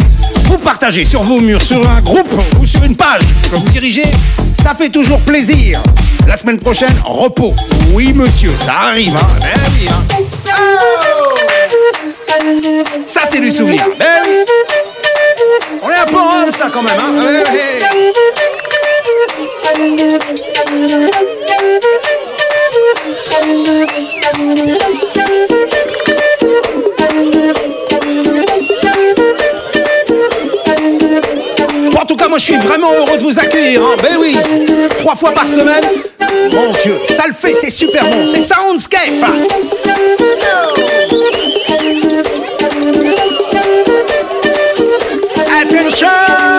vous 0.46 0.58
partagez 0.58 1.04
sur 1.04 1.22
vos 1.22 1.38
murs, 1.38 1.62
sur 1.62 1.88
un 1.88 2.00
groupe 2.00 2.26
ou 2.60 2.66
sur 2.66 2.82
une 2.82 2.96
page 2.96 3.22
que 3.52 3.54
vous 3.54 3.68
dirigez, 3.68 4.02
ça 4.60 4.74
fait 4.74 4.88
toujours 4.88 5.20
plaisir. 5.20 5.80
La 6.26 6.36
semaine 6.36 6.58
prochaine, 6.58 6.92
repos. 7.04 7.54
Oui, 7.92 8.12
monsieur, 8.14 8.50
ça 8.58 8.72
arrive, 8.88 9.14
hein. 9.14 9.28
Ben 9.40 9.60
oui, 9.78 9.88
hein. 9.88 10.16
Ça, 13.06 13.20
c'est 13.30 13.40
du 13.40 13.52
souvenir. 13.52 13.84
Ben 13.96 14.06
oui. 14.26 14.59
En 16.02 16.46
là 16.46 16.70
quand 16.72 16.82
même, 16.82 16.92
hein. 16.98 17.42
En 31.96 32.04
tout 32.06 32.16
cas, 32.16 32.28
moi 32.28 32.38
je 32.38 32.44
suis 32.44 32.56
vraiment 32.56 32.92
heureux 32.94 33.18
de 33.18 33.22
vous 33.22 33.38
accueillir. 33.38 33.82
Hein. 33.82 33.96
Ben 34.02 34.16
oui, 34.18 34.38
trois 34.98 35.14
fois 35.14 35.32
par 35.32 35.46
semaine. 35.46 35.84
Mon 36.52 36.72
Dieu, 36.82 36.96
ça 37.10 37.24
le 37.26 37.34
fait, 37.34 37.52
c'est 37.52 37.70
super 37.70 38.08
bon. 38.08 38.26
C'est 38.26 38.40
Soundscape. 38.40 39.00
Attention. 45.90 46.49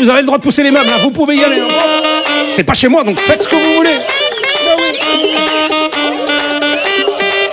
Vous, 0.00 0.08
avez 0.08 0.20
le 0.20 0.26
droit 0.26 0.38
de 0.38 0.42
pousser 0.42 0.62
les 0.62 0.70
meubles, 0.70 0.88
hein. 0.88 0.98
vous 1.02 1.10
pouvez 1.10 1.36
y 1.36 1.44
aller. 1.44 1.60
hein. 1.60 1.68
C'est 2.52 2.64
pas 2.64 2.74
chez 2.74 2.88
moi, 2.88 3.04
donc 3.04 3.18
faites 3.20 3.42
ce 3.42 3.48
que 3.48 3.54
vous 3.56 3.74
voulez. 3.74 3.94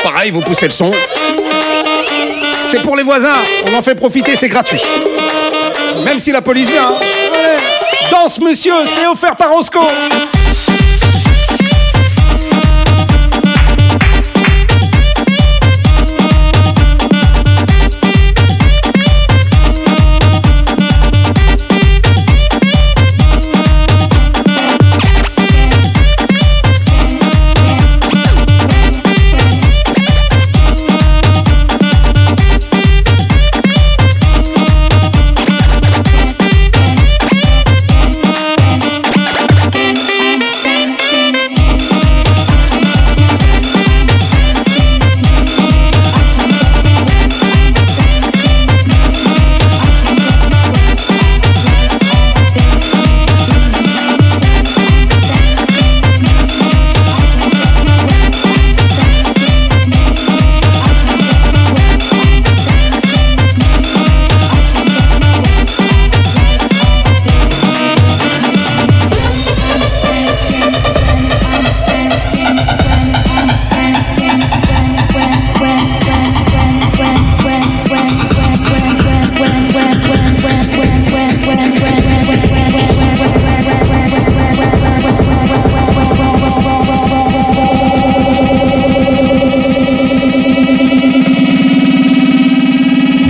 Pareil, 0.04 0.32
vous 0.32 0.42
poussez 0.42 0.66
le 0.68 0.72
son. 0.72 0.92
C'est 2.72 2.82
pour 2.82 2.96
les 2.96 3.04
voisins, 3.04 3.36
on 3.72 3.78
en 3.78 3.82
fait 3.82 3.96
profiter, 3.96 4.36
c'est 4.36 4.48
gratuit. 4.50 4.82
Même 6.06 6.20
si 6.20 6.32
la 6.32 6.42
police 6.42 6.70
vient. 6.70 6.88
hein. 6.90 7.58
Danse, 8.12 8.40
monsieur, 8.40 8.74
c'est 8.96 9.08
offert 9.08 9.36
par 9.36 9.52
Roscoe. 9.52 9.80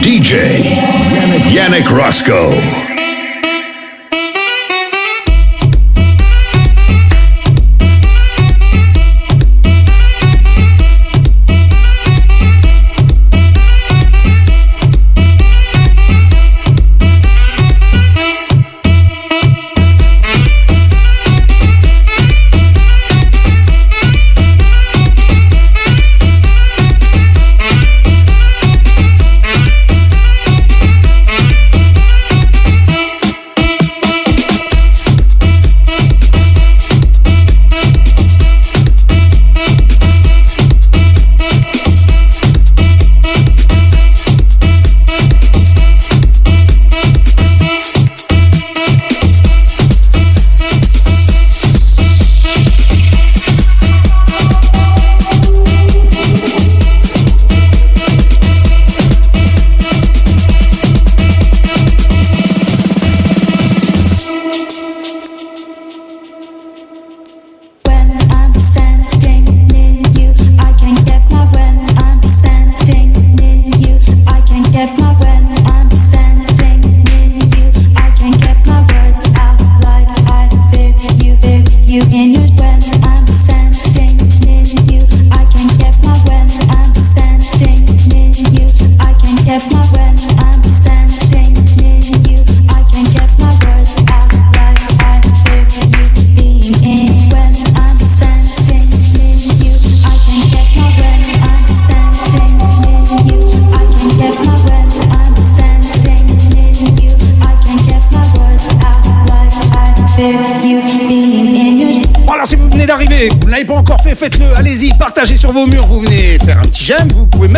DJ 0.07 0.63
Yannick, 1.51 1.89
Roscoe. 1.91 2.96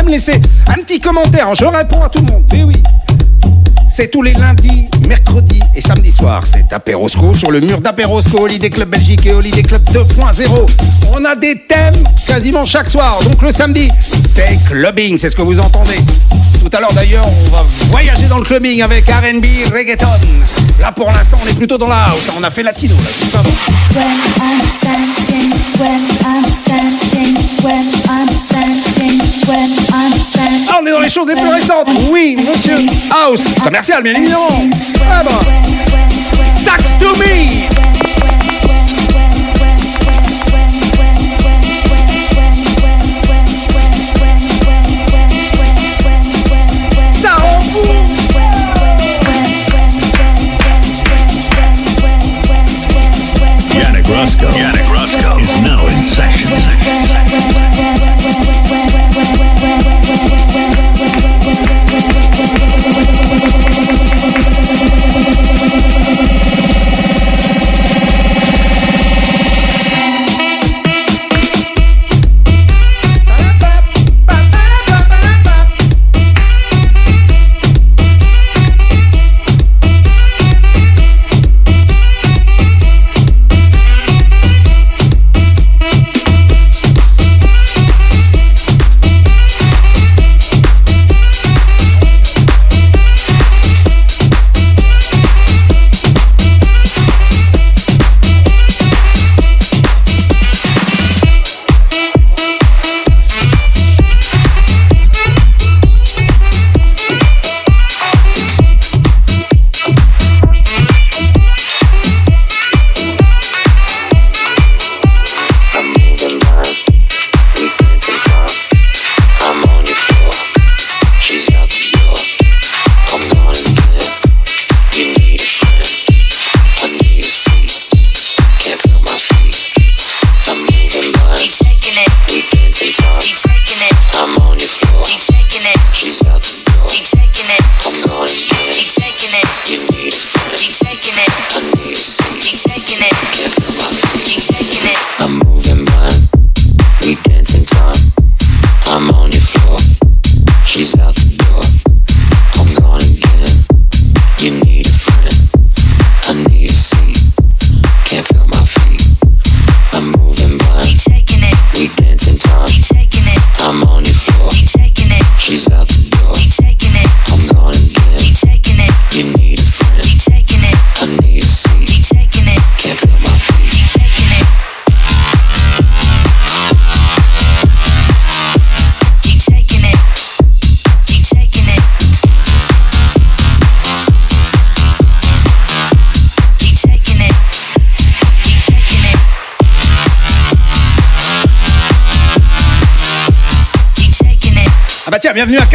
Même 0.10 0.18
laisser 0.18 0.40
un 0.68 0.82
petit 0.82 1.00
commentaire, 1.00 1.54
je 1.56 1.66
réponds 1.66 2.02
à 2.02 2.10
tout 2.10 2.20
le 2.20 2.32
monde, 2.32 2.44
mais 2.52 2.64
oui. 2.64 2.74
C'est 3.90 4.10
tous 4.12 4.22
les 4.22 4.34
lundis, 4.34 4.88
mercredis 5.08 5.62
et 5.76 5.82
samedis 5.82 6.12
soirs. 6.12 6.44
C'est 6.46 6.72
Apérosco 6.72 7.34
sur 7.34 7.50
le 7.52 7.60
mur 7.60 7.82
d'Apérosco, 7.82 8.44
Holiday 8.44 8.70
Club 8.70 8.90
Belgique 8.90 9.26
et 9.26 9.34
Holiday 9.34 9.64
Club 9.64 9.82
2.0. 9.92 10.70
On 11.14 11.26
a 11.26 11.36
des 11.36 11.56
thèmes 11.68 11.96
quasiment 12.26 12.66
chaque 12.66 12.90
soir. 12.90 13.18
Donc 13.24 13.42
le 13.42 13.52
samedi, 13.52 13.90
c'est 14.00 14.58
clubbing, 14.70 15.18
c'est 15.18 15.32
ce 15.32 15.36
que 15.36 15.42
vous 15.42 15.60
entendez. 15.60 15.96
Tout 16.62 16.70
à 16.78 16.80
l'heure 16.80 16.94
d'ailleurs, 16.94 17.26
on 17.28 17.50
va 17.50 17.64
voyager 17.90 18.28
dans 18.28 18.38
le 18.38 18.46
clubbing 18.46 18.82
avec 18.84 19.06
RB, 19.06 19.46
reggaeton. 19.74 20.08
Là 20.80 20.92
pour 20.92 21.12
l'instant, 21.12 21.38
on 21.44 21.50
est 21.50 21.56
plutôt 21.56 21.78
dans 21.78 21.88
la 21.88 22.06
house. 22.10 22.30
On 22.38 22.44
a 22.44 22.52
fait 22.52 22.64
latino 22.64 22.96
là. 22.96 23.42
Ah, 29.02 30.80
on 30.82 30.86
est 30.86 30.92
dans 30.92 31.00
les 31.00 31.10
choses 31.10 31.28
les 31.28 31.36
plus 31.36 31.48
récentes. 31.48 31.90
Oui, 32.10 32.36
monsieur 32.38 32.76
House. 33.12 33.42
Commercial, 33.64 34.04
bien 34.04 34.14
évidemment. 34.14 34.48
Ah 35.12 35.24
bah. 35.24 35.32
Sax 36.56 36.98
to 36.98 37.16
me. 37.16 37.68
Roscoe 54.20 54.59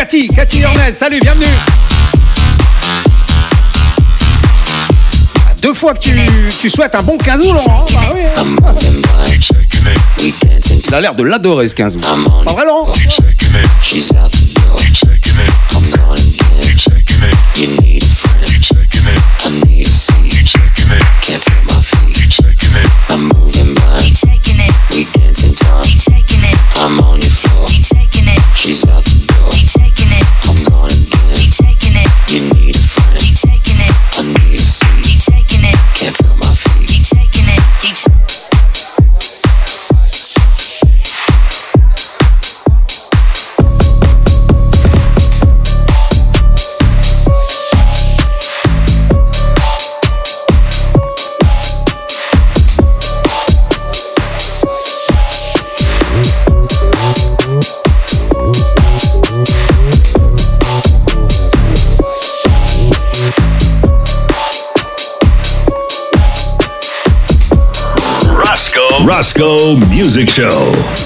Cathy, 0.05 0.29
Cathy 0.29 0.61
Lornez, 0.61 0.93
salut, 0.93 1.19
bienvenue. 1.19 1.47
Deux 5.63 5.73
fois 5.73 5.95
que 5.95 6.01
tu, 6.01 6.13
tu 6.61 6.69
souhaites 6.69 6.95
un 6.95 7.03
bon 7.03 7.17
15 7.17 7.41
août, 7.41 7.53
Laurent. 7.55 7.87
Bah 7.95 8.13
oui. 8.13 8.21
hein. 8.37 8.45
Il 10.87 10.95
a 10.95 11.01
l'air 11.01 11.15
de 11.15 11.23
l'adorer 11.25 11.67
ce 11.69 11.75
15 11.75 11.97
août. 11.97 12.05
Pas 12.45 12.53
vrai, 12.53 12.67
Laurent 12.67 12.93
Roscoe. 69.17 69.77
Music 69.91 70.29
Show. 70.29 71.05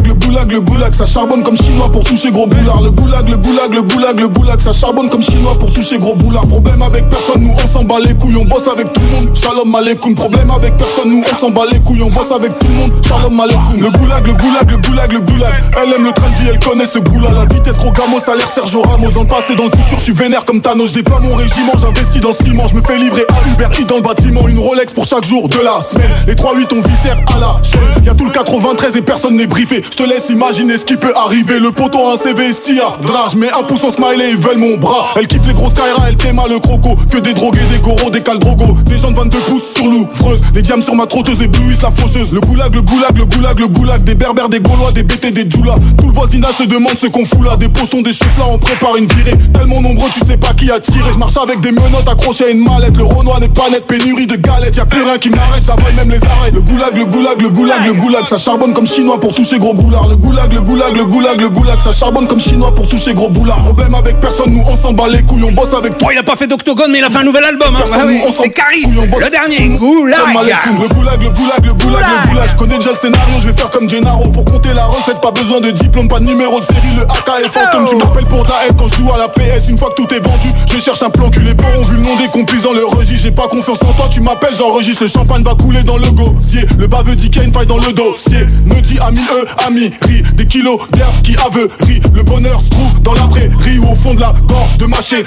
Goulag, 0.00 0.06
le 0.06 0.14
goulag, 0.14 0.52
le 0.52 0.60
goulag, 0.60 0.92
ça 0.92 1.04
charbonne 1.04 1.42
comme 1.42 1.56
chinois 1.56 1.90
pour 1.90 2.04
toucher 2.04 2.30
gros 2.30 2.46
boulard. 2.46 2.80
Le 2.82 2.90
goulag, 2.90 3.28
le 3.28 3.36
goulag, 3.36 3.74
le 3.74 3.82
goulag, 3.82 4.20
le 4.20 4.28
goulag, 4.28 4.60
ça 4.60 4.72
charbonne 4.72 5.08
comme 5.08 5.22
chinois 5.22 5.56
pour 5.58 5.72
toucher 5.72 5.98
gros 5.98 6.14
boulard. 6.14 6.46
Problème 6.46 6.82
avec 6.82 7.08
personne, 7.08 7.42
nous 7.42 7.52
on 7.52 7.78
s'en 7.78 7.84
bat 7.84 7.96
les 8.04 8.14
couilles, 8.14 8.36
on 8.36 8.44
bosse 8.44 8.68
avec 8.68 8.92
tout 8.92 9.00
le 9.00 9.06
monde. 9.08 9.36
Shalom 9.36 9.74
aleikoum. 9.74 10.14
Problème 10.14 10.50
avec 10.50 10.76
personne, 10.76 11.10
nous 11.10 11.22
on 11.22 11.36
s'en 11.36 11.50
bat 11.50 11.62
les 11.70 11.80
couilles, 11.80 12.02
on 12.02 12.10
bosse 12.10 12.32
avec 12.32 12.58
tout 12.58 12.66
le 12.66 12.74
monde. 12.74 12.92
Shalom 13.06 13.38
aleikoum. 13.38 13.80
Le 13.80 13.90
goulag, 13.90 14.26
le 14.26 14.34
goulag, 14.34 14.70
le 14.70 14.78
goulag, 14.78 15.12
le 15.12 15.20
goulag. 15.20 15.54
Elle 15.82 15.92
aime 15.94 16.04
le 16.04 16.12
train 16.12 16.30
de 16.30 16.36
vie, 16.36 16.48
elle 16.48 16.58
connaît 16.58 16.86
ce 16.86 16.98
goût-là. 16.98 17.30
La 17.32 17.54
vitesse 17.54 17.76
trop 17.76 17.92
gamo, 17.92 18.18
ça 18.24 18.34
l'air 18.34 18.48
Sergio 18.48 18.82
Ramos. 18.82 19.10
Dans 19.10 19.22
le 19.22 19.26
passé, 19.26 19.54
dans 19.54 19.64
le 19.64 19.70
futur, 19.70 19.98
je 19.98 20.04
suis 20.04 20.12
vénère 20.12 20.44
comme 20.44 20.60
Thanos. 20.60 20.88
Je 20.88 20.94
déploie 20.94 21.20
mon 21.20 21.34
régiment, 21.34 21.72
j'investis 21.78 22.20
dans 22.20 22.34
ciment. 22.34 22.66
Je 22.66 22.74
me 22.74 22.82
fais 22.82 22.98
livrer 22.98 23.24
à 23.28 23.48
Uber 23.48 23.68
Eats 23.78 23.84
dans 23.84 23.96
le 23.96 24.02
bâtiment. 24.02 24.48
Une 24.48 24.58
Rolex 24.58 24.92
pour 24.92 25.04
chaque 25.04 25.24
jour 25.24 25.48
de 25.48 25.58
la 25.58 25.80
semaine. 25.80 26.10
Les 26.26 26.34
3-8 26.34 26.66
on 26.72 26.88
viscère 26.88 27.18
à 27.34 27.38
la 27.38 27.62
chaîne. 27.62 28.04
Y'a 28.04 28.14
tout 28.14 28.24
le 28.24 28.30
93 28.30 28.96
et 28.96 29.02
personne 29.02 29.36
n'est 29.36 29.46
briefé. 29.46 29.83
Je 29.90 29.96
te 29.96 30.02
laisse 30.02 30.30
imaginer 30.30 30.78
ce 30.78 30.84
qui 30.84 30.96
peut 30.96 31.12
arriver. 31.16 31.58
Le 31.60 31.70
poteau 31.70 31.98
a 32.06 32.14
un 32.14 32.16
CV 32.16 32.52
si 32.52 32.76
drage. 32.76 33.34
Mais 33.36 33.48
un 33.52 33.62
pouce 33.62 33.84
en 33.84 33.92
smiley, 33.92 34.30
ils 34.30 34.36
veulent 34.36 34.58
mon 34.58 34.76
bras. 34.76 35.14
Elle 35.16 35.26
kiffe 35.26 35.46
les 35.46 35.52
grosses 35.52 35.74
Kaira, 35.74 36.08
elle 36.08 36.16
t'aime 36.16 36.40
le 36.48 36.58
croco. 36.58 36.96
Que 37.10 37.18
des 37.18 37.34
drogués, 37.34 37.64
des 37.68 37.78
goros, 37.78 38.10
des 38.10 38.20
caldrogos. 38.20 38.76
Des 38.84 38.98
gens 38.98 39.10
de 39.10 39.16
22 39.16 39.38
pouces 39.40 39.72
sur 39.74 39.86
l'ouvreuse. 39.86 40.40
Les 40.54 40.62
diams 40.62 40.82
sur 40.82 40.94
ma 40.94 41.06
trotteuse 41.06 41.42
éblouissent 41.42 41.82
la 41.82 41.90
faucheuse. 41.90 42.32
Le 42.32 42.40
goulag, 42.40 42.74
le 42.74 42.82
goulag, 42.82 43.16
le 43.16 43.26
goulag, 43.26 43.58
le 43.58 43.68
goulag. 43.68 44.02
Des 44.04 44.14
berbères, 44.14 44.48
des 44.48 44.60
gaulois, 44.60 44.92
des 44.92 45.02
BT, 45.02 45.30
des 45.30 45.48
djoulas. 45.48 45.76
Tout 45.98 46.06
le 46.06 46.12
voisinage 46.12 46.54
se 46.54 46.64
demande 46.64 46.98
ce 46.98 47.06
qu'on 47.06 47.24
fout 47.24 47.44
là. 47.44 47.56
Des 47.56 47.68
postons, 47.68 48.00
des 48.00 48.12
chefs 48.12 48.36
là, 48.38 48.44
on 48.48 48.58
prépare 48.58 48.96
une 48.96 49.06
virée. 49.06 49.36
Tellement 49.52 49.80
nombreux, 49.80 50.10
tu 50.10 50.20
sais 50.26 50.36
pas 50.36 50.54
qui 50.54 50.70
a 50.70 50.80
tiré. 50.80 51.12
Je 51.12 51.18
marche 51.18 51.36
avec 51.36 51.60
des 51.60 51.72
menottes 51.72 52.08
accrochées 52.08 52.46
à 52.46 52.50
une 52.50 52.64
mallette. 52.64 52.96
Le 52.96 53.04
Renoir 53.04 53.40
n'est 53.40 53.48
pas 53.48 53.68
net, 53.70 53.86
pénurie 53.86 54.26
de 54.26 54.36
galettes. 54.36 54.76
Y'a 54.76 54.86
plus 54.86 55.02
rien 55.02 55.18
qui 55.18 55.30
m'arrête, 55.30 55.64
ça 55.64 55.76
vole 55.76 55.94
même 55.94 56.10
les 56.10 56.24
arrêts. 56.24 56.50
Le 56.52 56.60
goulag, 56.62 56.96
le 56.96 57.04
goulag, 57.04 57.42
le 57.42 57.50
goulag, 57.50 57.86
le 57.86 57.92
goulag. 57.94 58.24
Ça 58.26 58.36
charbonne 58.36 58.72
comme 58.72 58.86
chinois 58.86 59.20
pour 59.20 59.34
toucher 59.34 59.58
gros 59.58 59.73
boulard. 59.74 60.08
Le 60.08 60.16
goulag, 60.16 60.52
le 60.52 60.60
goulag, 60.60 60.96
le 60.96 61.04
goulag, 61.04 61.40
le 61.40 61.48
goulag. 61.48 61.80
Ça 61.80 61.92
charbonne 61.92 62.26
comme 62.26 62.40
chinois 62.40 62.74
pour 62.74 62.86
toucher 62.88 63.14
gros 63.14 63.28
boulard. 63.28 63.60
Problème 63.62 63.94
avec 63.94 64.18
personne, 64.20 64.52
nous 64.52 64.62
on 64.68 64.76
s'en 64.76 64.92
bat 64.92 65.08
les 65.08 65.22
couilles. 65.22 65.44
On 65.44 65.52
bosse 65.52 65.74
avec 65.74 65.92
Oh, 66.04 66.08
il 66.12 66.18
a 66.18 66.22
pas 66.22 66.36
fait 66.36 66.46
d'octogone, 66.46 66.90
mais 66.92 66.98
il 66.98 67.04
a 67.04 67.10
fait 67.10 67.18
un 67.18 67.24
nouvel 67.24 67.44
album. 67.44 67.74
Hein. 67.74 67.78
Personne, 67.78 68.00
Ah 68.02 68.06
oui, 68.06 68.18
nous, 68.22 68.28
on 68.28 68.32
s'en 68.32 68.42
c'est 68.44 68.50
Caris, 68.50 68.84
le 68.84 69.30
dernier. 69.30 69.78
Goulag. 69.78 70.18
Le 70.34 70.88
goulag, 70.94 71.22
le 71.22 71.30
goulag, 71.30 71.64
le 71.64 71.72
goulag, 71.72 72.04
le 72.24 72.28
goulag. 72.28 72.48
Je 72.50 72.56
connais 72.56 72.76
déjà 72.78 72.90
le 72.90 72.96
scénario, 72.96 73.34
je 73.40 73.48
vais 73.48 73.54
faire 73.54 73.70
comme 73.70 73.88
Gennaro 73.88 74.28
pour 74.30 74.44
compter 74.44 74.72
la 74.74 74.84
recette. 74.86 75.20
Pas 75.20 75.30
besoin 75.30 75.60
de 75.60 75.70
diplôme, 75.70 76.08
pas 76.08 76.18
de 76.20 76.24
numéro 76.24 76.60
de 76.60 76.64
série. 76.64 76.94
Le 76.96 77.02
AK 77.02 77.44
est 77.44 77.48
fantôme. 77.48 77.86
Tu 77.86 77.96
m'appelles 77.96 78.24
pour 78.26 78.44
ta 78.44 78.54
haine 78.66 78.74
quand 78.76 78.88
je 78.88 78.96
joue 78.96 79.10
à 79.12 79.18
la 79.18 79.28
PS. 79.28 79.68
Une 79.70 79.78
fois 79.78 79.90
que 79.90 80.02
tout 80.02 80.14
est 80.14 80.20
vendu, 80.20 80.48
je 80.72 80.78
cherche 80.78 81.02
un 81.02 81.10
plan. 81.10 81.30
Les 81.44 81.54
porcs 81.54 81.70
ont 81.78 81.84
vu 81.84 81.96
le 81.96 82.02
nom 82.02 82.16
des 82.16 82.28
complices 82.28 82.62
dans 82.62 82.72
le 82.72 82.84
registre. 82.84 83.22
J'ai 83.24 83.30
pas 83.30 83.48
confiance 83.48 83.82
en 83.82 83.92
toi, 83.94 84.06
tu 84.10 84.20
m'appelles, 84.20 84.54
j'enregistre. 84.56 85.02
Le 85.04 85.08
champagne 85.08 85.42
va 85.42 85.54
couler 85.54 85.82
dans 85.82 85.96
le 85.96 86.10
gosier. 86.10 86.66
Le 86.78 86.86
baveux 86.86 87.14
dit 87.16 87.30
qu'il 87.30 87.40
y 87.42 87.44
a 87.44 87.48
une 87.48 87.52
faille 87.52 87.66
dans 87.66 87.78
le 87.78 87.92
dossier. 87.92 88.46
Ne 88.64 88.80
dit 88.80 88.98
ami 89.06 89.20
eux, 89.36 89.44
ami, 89.66 89.90
ri. 90.02 90.22
Des 90.34 90.46
kilos 90.46 90.78
d'herbe 90.92 91.20
qui 91.22 91.36
aveurit. 91.36 92.00
Le 92.14 92.22
bonheur 92.22 92.60
se 92.60 92.70
trouve 92.70 93.00
dans 93.02 93.14
la 93.14 93.26
prairie 93.26 93.78
au 93.78 93.94
fond 93.96 94.14
de 94.14 94.20
la 94.20 94.32
gorge 94.46 94.76
de 94.78 94.86
ma 94.86 95.00
chérie. 95.00 95.24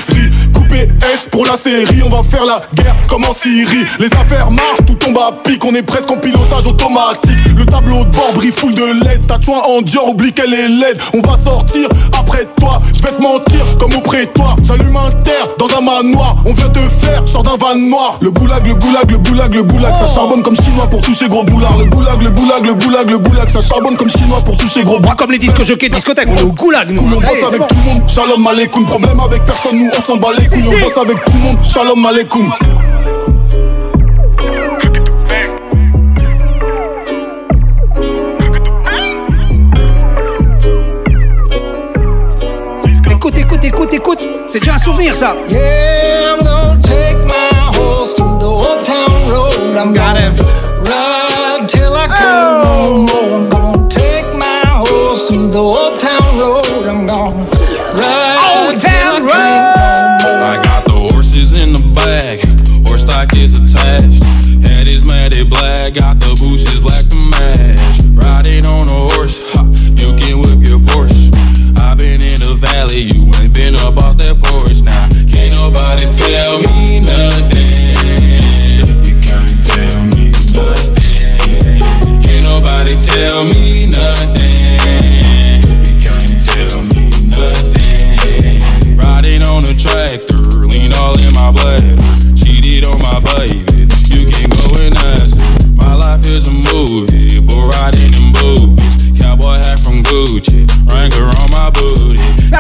Coupé 0.54 0.90
S 1.14 1.30
pour 1.32 1.46
la 1.46 1.58
série, 1.58 2.02
on 2.06 2.10
va 2.10 2.24
faire 2.24 2.46
la 2.46 2.62
guerre 2.76 2.96
comme 3.08 3.24
en 3.26 3.34
Syrie. 3.34 3.86
Les 4.00 4.08
affaires 4.08 4.50
marchent, 4.52 4.86
tout 4.86 4.96
tombe 4.96 5.18
à 5.18 5.32
pic, 5.44 5.64
on 5.66 5.74
est 5.76 5.82
presque 5.82 6.12
en 6.12 6.18
pilotage 6.18 6.68
automatique. 6.68 7.38
Le 7.56 7.66
tableau 7.66 8.04
de 8.04 8.10
bord 8.10 8.34
brille 8.34 8.52
full 8.52 8.74
de 8.74 9.06
LED. 9.06 9.28
Ta 9.28 9.40
joint 9.40 9.62
en 9.68 9.82
Dior, 9.82 10.10
oublie 10.10 10.32
qu'elle 10.34 10.54
est 10.54 10.68
laide. 10.68 11.00
On 11.14 11.22
va 11.22 11.38
sortir 11.38 11.88
après 12.18 12.46
toi, 12.60 12.78
je 12.94 13.02
vais 13.02 13.12
te 13.12 13.22
mentir 13.22 13.66
comme 13.80 13.94
au 13.96 14.02
prétoire. 14.02 14.56
J'allume 14.64 14.98
un 14.98 15.12
terre 15.24 15.48
dans 15.58 15.68
un 15.68 15.82
manoir, 15.82 16.36
on 16.46 16.54
vient 16.54 16.70
te 16.70 16.80
faire, 16.80 17.26
sort 17.26 17.44
d'un 17.44 17.58
van 17.58 17.76
noir. 17.76 18.18
Le 18.22 18.32
goulag, 18.32 18.66
le 18.66 18.76
goulag, 18.76 19.10
le 19.12 19.18
goulag, 19.18 19.54
le 19.54 19.64
goulag, 19.64 19.94
ça 19.94 20.06
charbonne 20.06 20.44
comme 20.44 20.56
chinois 20.56 20.88
pour 20.88 21.02
toucher 21.02 21.28
gros 21.28 21.44
boulard. 21.44 21.78
Le 21.78 21.86
goulag, 21.86 22.22
le 22.22 22.30
goulag, 22.32 22.66
le 22.66 22.74
goulag, 22.74 23.10
le 23.10 23.18
goulag, 23.18 23.50
ça 23.50 23.62
charbonne 23.62 23.96
comme 23.96 24.10
chinois 24.18 24.42
pour 24.44 24.58
toucher 24.58 24.84
gros 24.84 25.00
boulard. 25.00 25.16
Comme 25.16 25.32
les 25.32 25.40
disques 25.40 25.64
jockeys, 25.64 25.90
discothèques, 25.90 26.30
on 26.30 26.36
est 26.36 26.42
au 26.42 26.52
goulag, 26.52 26.92
nous. 26.92 27.02
Cool, 27.02 27.14
on 27.16 27.20
bosse 27.20 27.44
avec 27.48 27.68
tout 27.68 27.76
le 27.76 27.84
monde, 27.84 28.10
shalom 28.10 28.48
alaikum. 28.48 28.86
Problème 28.86 29.20
avec 29.20 29.46
personne, 29.46 29.78
nous 29.78 29.90
on 29.96 30.02
s'en 30.02 30.18
bat 30.18 30.30
les 30.38 30.46
couilles. 30.48 30.64
On 30.68 30.86
bosse 30.86 30.98
avec 30.98 31.24
tout 31.24 31.32
le 31.34 31.40
monde, 31.40 31.58
shalom 31.64 32.06
alaikum. 32.06 32.54
Écoute, 43.10 43.38
écoute, 43.40 43.64
écoute, 43.66 43.94
écoute. 43.94 44.28
C'est 44.48 44.60
déjà 44.60 44.76
un 44.76 44.78
souvenir, 44.78 45.14
ça. 45.14 45.36
Yeah, 45.50 46.57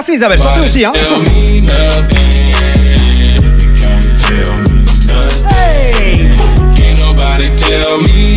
booty. 0.07 0.13
Merci 0.13 0.13
Isabelle, 0.13 0.39
chantez 0.39 0.65
aussi, 0.65 0.85
hein. 0.85 0.93
Tell 7.67 8.36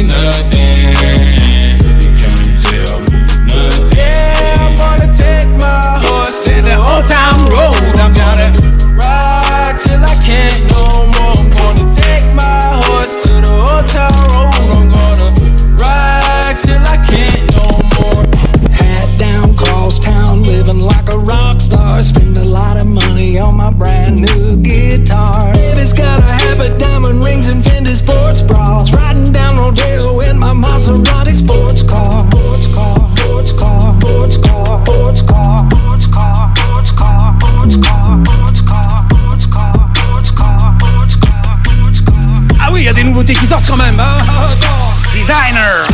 Designer. 45.31 45.87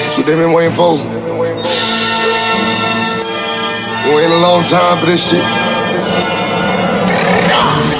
That's 0.00 0.16
what 0.16 0.24
they 0.24 0.36
been 0.36 0.52
waiting 0.56 0.72
for. 0.72 0.96
Waiting 4.08 4.32
a 4.32 4.40
long 4.40 4.64
time 4.64 4.96
for 5.00 5.04
this 5.04 5.20
shit. 5.20 5.44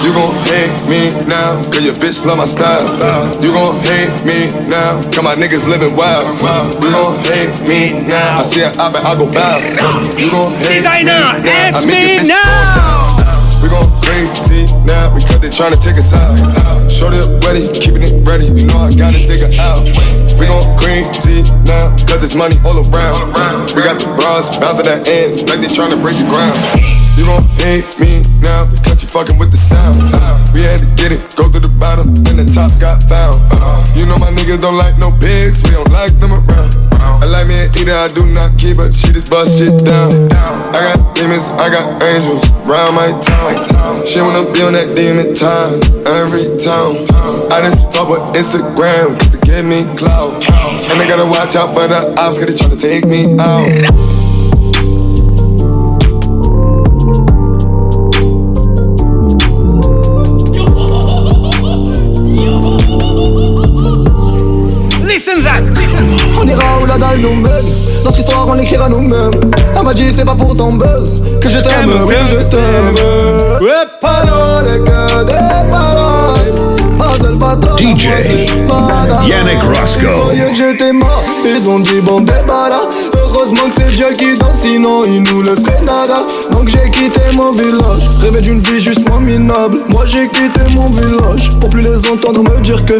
You 0.00 0.12
gon' 0.16 0.32
hate 0.48 0.72
me 0.88 1.12
now, 1.28 1.60
cause 1.68 1.84
your 1.84 1.92
bitch 2.00 2.24
love 2.24 2.38
my 2.38 2.46
style. 2.46 2.80
You 3.44 3.52
gon' 3.52 3.76
hate 3.84 4.24
me 4.24 4.56
now, 4.70 5.02
cause 5.12 5.22
my 5.22 5.34
niggas 5.34 5.68
living 5.68 5.94
wild. 5.94 6.24
You 6.80 6.92
gon' 6.92 7.22
hate 7.24 7.60
me 7.68 8.08
now, 8.08 8.38
I 8.38 8.42
see 8.42 8.62
an 8.64 8.72
op 8.80 8.96
and 8.96 9.04
I 9.04 9.12
go 9.18 9.30
bow. 9.30 9.60
You 10.16 10.30
gon' 10.30 10.52
hate 10.64 10.80
Designer, 10.80 11.12
me 11.12 11.44
now, 11.44 11.76
I 11.76 11.84
make 11.84 12.08
your 12.08 12.16
me 12.16 12.24
bitch 12.24 12.28
now. 12.28 13.05
We 13.66 13.72
gon' 13.74 13.90
crazy 14.00 14.70
now 14.86 15.10
because 15.10 15.42
they 15.42 15.50
tryna 15.50 15.82
take 15.82 15.98
us 15.98 16.14
out. 16.14 16.38
Shorty 16.86 17.18
up 17.18 17.42
ready, 17.42 17.66
keeping 17.74 18.02
it 18.06 18.22
ready. 18.22 18.46
You 18.46 18.70
know 18.70 18.78
I 18.78 18.94
gotta 18.94 19.18
dig 19.18 19.42
her 19.42 19.50
out. 19.58 19.82
We 20.38 20.46
gon' 20.46 20.78
crazy 20.78 21.42
now 21.66 21.90
cause 22.06 22.22
it's 22.22 22.34
money 22.34 22.54
all 22.62 22.78
around. 22.78 23.74
We 23.74 23.82
got 23.82 23.98
the 23.98 24.06
bras 24.14 24.54
bouncing 24.56 24.86
their 24.86 25.02
ass 25.02 25.42
like 25.50 25.58
they 25.58 25.66
tryna 25.66 25.98
break 25.98 26.14
the 26.14 26.30
ground. 26.30 26.54
You 27.18 27.26
gon' 27.26 27.42
hate 27.58 27.90
me 27.98 28.22
now 28.38 28.70
because 28.70 29.02
you 29.02 29.08
fucking 29.08 29.38
with 29.38 29.50
the 29.50 29.58
sound. 29.58 29.98
We 30.54 30.62
had 30.62 30.80
to 30.80 30.88
get 30.94 31.10
it, 31.10 31.34
go 31.34 31.50
through 31.50 31.66
the 31.66 31.74
bottom, 31.80 32.14
then 32.14 32.36
the 32.36 32.46
top 32.46 32.70
got 32.78 33.02
found. 33.10 33.42
You 33.98 34.06
know 34.06 34.18
my 34.18 34.30
niggas 34.30 34.62
don't 34.62 34.78
like 34.78 34.94
no 34.98 35.10
pigs, 35.18 35.62
we 35.64 35.70
don't 35.70 35.90
like 35.90 36.14
them 36.22 36.38
around. 36.38 36.85
I 37.00 37.26
like 37.26 37.46
me 37.46 37.54
an 37.64 37.70
eater, 37.76 37.92
I 37.92 38.08
do 38.08 38.26
not 38.26 38.56
keep, 38.58 38.76
but 38.76 38.92
she 38.94 39.12
just 39.12 39.30
bust 39.30 39.58
shit 39.58 39.84
down. 39.84 40.32
I 40.74 40.94
got 40.94 41.14
demons, 41.14 41.48
I 41.58 41.70
got 41.70 42.02
angels 42.02 42.48
round 42.64 42.96
my 42.96 43.12
town. 43.20 44.06
She 44.06 44.20
wanna 44.20 44.50
be 44.52 44.62
on 44.62 44.72
that 44.74 44.94
demon 44.94 45.34
time 45.34 45.80
every 46.06 46.56
time. 46.58 47.04
I 47.50 47.62
just 47.62 47.92
fuck 47.92 48.08
with 48.08 48.22
Instagram 48.36 49.18
cause 49.18 49.36
to 49.36 49.38
give 49.38 49.64
me 49.64 49.84
clout. 49.96 50.44
And 50.90 51.00
I 51.00 51.06
gotta 51.08 51.26
watch 51.26 51.56
out 51.56 51.74
for 51.74 51.86
the 51.86 52.14
ops 52.18 52.38
cause 52.38 52.46
they 52.46 52.54
tryna 52.54 52.80
take 52.80 53.04
me 53.04 53.36
out. 53.38 54.15
On 68.48 68.54
l'écrira 68.54 68.88
nous-mêmes. 68.88 69.32
Elle 69.76 69.82
m'a 69.82 69.92
dit 69.92 70.10
c'est 70.10 70.24
pas 70.24 70.34
pour 70.34 70.54
ton 70.54 70.72
buzz 70.72 71.20
Que 71.40 71.48
je 71.48 71.58
t'aime, 71.58 71.90
oui 72.06 72.14
je 72.28 72.36
t'aime. 72.36 72.94
Parole 74.00 74.84
que 74.84 75.24
des 75.24 75.70
paroles 75.70 76.15
DJ 77.54 78.08
Yannick 79.28 79.62
Roscoe. 79.62 80.34
J'étais 80.52 80.92
mort 80.92 81.22
Ils 81.44 81.70
ont 81.70 81.78
dit 81.78 82.00
bon 82.00 82.20
débarras 82.20 82.88
Heureusement 83.14 83.68
que 83.68 83.74
c'est 83.76 83.92
Dieu 83.94 84.06
qui 84.18 84.36
danse 84.36 84.62
Sinon 84.62 85.04
il 85.04 85.22
nous 85.22 85.42
laisserait 85.42 85.80
nada. 85.84 86.26
Donc 86.50 86.68
j'ai 86.68 86.90
quitté 86.90 87.20
mon 87.34 87.52
village 87.52 88.10
Rêvais 88.20 88.40
d'une 88.40 88.60
vie 88.60 88.80
juste 88.80 89.08
moins 89.08 89.20
minable. 89.20 89.78
Moi 89.90 90.04
j'ai 90.06 90.26
quitté 90.28 90.60
mon 90.74 90.86
village 90.86 91.50
Pour 91.60 91.70
plus 91.70 91.82
les 91.82 92.08
entendre 92.08 92.42
me 92.42 92.60
dire 92.62 92.84
que 92.84 92.94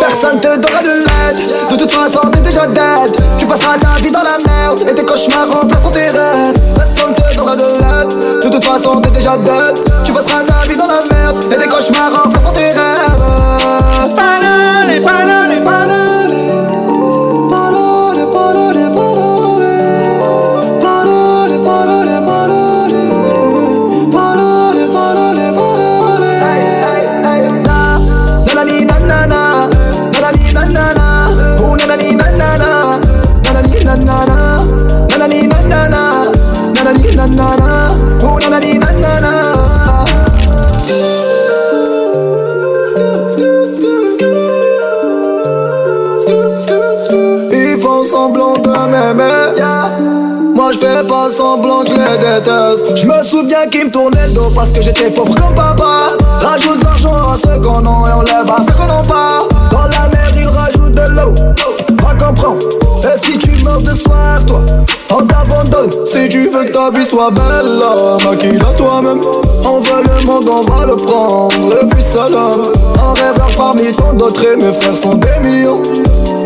Personne 0.00 0.40
te 0.40 0.48
donnera 0.48 0.82
de 0.82 0.88
l'aide. 0.88 1.70
De 1.70 1.76
toute 1.76 1.92
façon 1.92 2.18
t'es 2.32 2.40
déjà 2.40 2.66
dead. 2.66 3.16
Tu 3.38 3.46
passeras 3.46 3.78
ta 3.78 4.00
vie 4.02 4.10
dans 4.10 4.22
la 4.22 4.38
merde 4.44 4.84
Et 4.90 4.94
tes 4.94 5.04
cauchemars 5.04 5.48
remplaceront 5.52 5.90
tes 5.90 6.10
rêves 6.10 6.58
Personne 6.74 7.14
te 7.14 7.36
donnera 7.36 7.56
de 7.56 7.62
l'aide. 7.62 8.42
De 8.42 8.48
toute 8.48 8.64
façon 8.64 9.00
t'es 9.00 9.10
déjà 9.12 9.36
dead. 9.36 9.80
Tu 10.04 10.12
passeras 10.12 10.42
ta 10.42 10.66
vie 10.66 10.76
dans 10.76 10.88
la 10.88 11.14
merde 11.14 11.44
Et 11.52 11.56
tes 11.56 11.68
cauchemars 11.68 12.24
remplaceront 12.24 12.52
tes 12.52 12.60
rêves 12.60 12.73
je 52.94 53.06
me 53.06 53.22
souviens 53.22 53.66
qu'ils 53.70 53.86
me 53.86 53.90
tournaient 53.90 54.28
le 54.28 54.34
dos 54.34 54.50
parce 54.54 54.70
que 54.72 54.80
j'étais 54.80 55.10
pauvre 55.10 55.34
comme 55.34 55.54
papa. 55.54 56.08
Rajoute 56.40 56.78
de 56.78 56.84
l'argent 56.84 57.10
à 57.12 57.36
ceux 57.36 57.58
qu'on 57.60 57.84
a 57.84 58.08
et 58.08 58.12
on 58.12 58.22
lève 58.22 58.50
à 58.50 58.56
ceux 58.58 58.72
qu'on 58.72 58.86
n'a 58.86 59.02
pas. 59.02 59.48
Dans 59.70 59.84
la 59.84 60.08
mer 60.08 60.30
ils 60.36 60.46
rajoutent 60.46 60.94
de 60.94 61.10
l'eau. 61.10 61.34
Va 62.02 62.14
comprendre 62.14 62.83
meurs 63.64 63.82
de 63.82 63.92
toi 64.02 64.14
On 65.10 65.26
t'abandonne 65.26 65.90
Si 66.06 66.28
tu 66.28 66.48
veux 66.48 66.64
que 66.64 66.72
ta 66.72 66.90
vie 66.90 67.06
soit 67.06 67.30
belle 67.30 68.24
Maquille-la 68.24 68.72
toi-même 68.74 69.20
On 69.64 69.80
veut 69.80 70.02
le 70.02 70.26
monde 70.26 70.48
on 70.50 70.70
va 70.70 70.86
le 70.86 70.96
prendre 70.96 71.82
Et 71.82 71.86
puis 71.88 72.02
salam 72.02 72.62
Un 72.98 73.20
rêveur 73.20 73.50
parmi 73.56 73.92
tant 73.92 74.12
d'autres 74.12 74.44
Et 74.44 74.56
mes 74.56 74.72
frères 74.72 74.96
sont 74.96 75.14
des 75.14 75.40
millions 75.40 75.82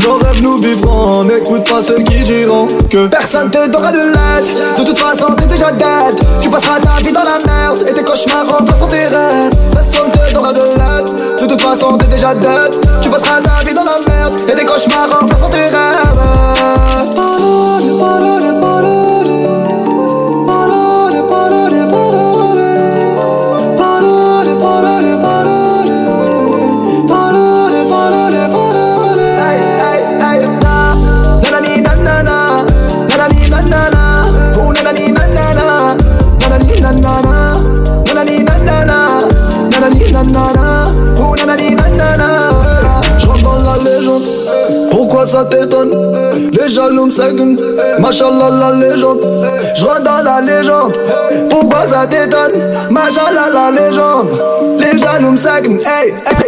nos 0.09 0.15
rêves 0.15 0.41
nous 0.43 0.57
vivrons, 0.59 1.25
n'écoute 1.25 1.69
pas 1.69 1.83
ceux 1.83 1.97
qui 1.97 2.23
diront 2.23 2.67
que 2.89 3.09
personne 3.09 3.51
te 3.51 3.69
donnera 3.69 3.93
de 3.93 3.99
l'aide. 3.99 4.79
De 4.79 4.85
toute 4.85 4.99
façon, 4.99 5.27
t'es 5.37 5.47
déjà 5.47 5.71
dead. 5.73 6.19
Tu 6.41 6.49
passeras 6.49 6.79
ta 6.81 6.97
vie 7.05 7.13
dans 7.13 7.25
la 7.25 7.39
merde 7.47 7.85
et 7.87 7.93
tes 7.93 8.03
cauchemars 8.03 8.47
remplaceront 8.49 8.87
tes 8.87 9.07
rêves. 9.09 9.51
Personne 9.73 10.11
te 10.11 10.33
donnera 10.33 10.53
de 10.53 10.61
l'aide. 10.61 11.41
De 11.41 11.47
toute 11.47 11.61
façon, 11.61 11.99
t'es 11.99 12.09
déjà 12.09 12.35
dead. 12.35 12.75
Tu 13.03 13.11
passeras 13.11 13.41
ta 13.41 13.69
vie 13.69 13.75
dans 13.75 13.85
la 13.85 14.15
merde 14.15 14.41
et 14.49 14.55
tes 14.55 14.65
cauchemars 14.65 15.09
remplaceront 15.11 15.51
tes 15.51 15.59
rêves. 15.59 16.78
Ça 45.29 45.45
t'étonne? 45.45 46.08
Jaloux 46.69 47.11
seguent. 47.11 47.57
Machallah 47.99 48.51
la 48.51 48.71
légende. 48.73 49.21
Je 49.75 50.03
dans 50.03 50.23
la 50.23 50.41
légende. 50.41 50.97
Pourquoi 51.51 51.87
ça 51.87 52.07
t'étonne 52.07 52.61
Machallah 52.91 53.49
la 53.53 53.71
légende. 53.71 54.31
Les 54.79 54.99
jaloux 54.99 55.37
seguent. 55.37 55.81
Hey, 55.85 56.15
hey, 56.27 56.48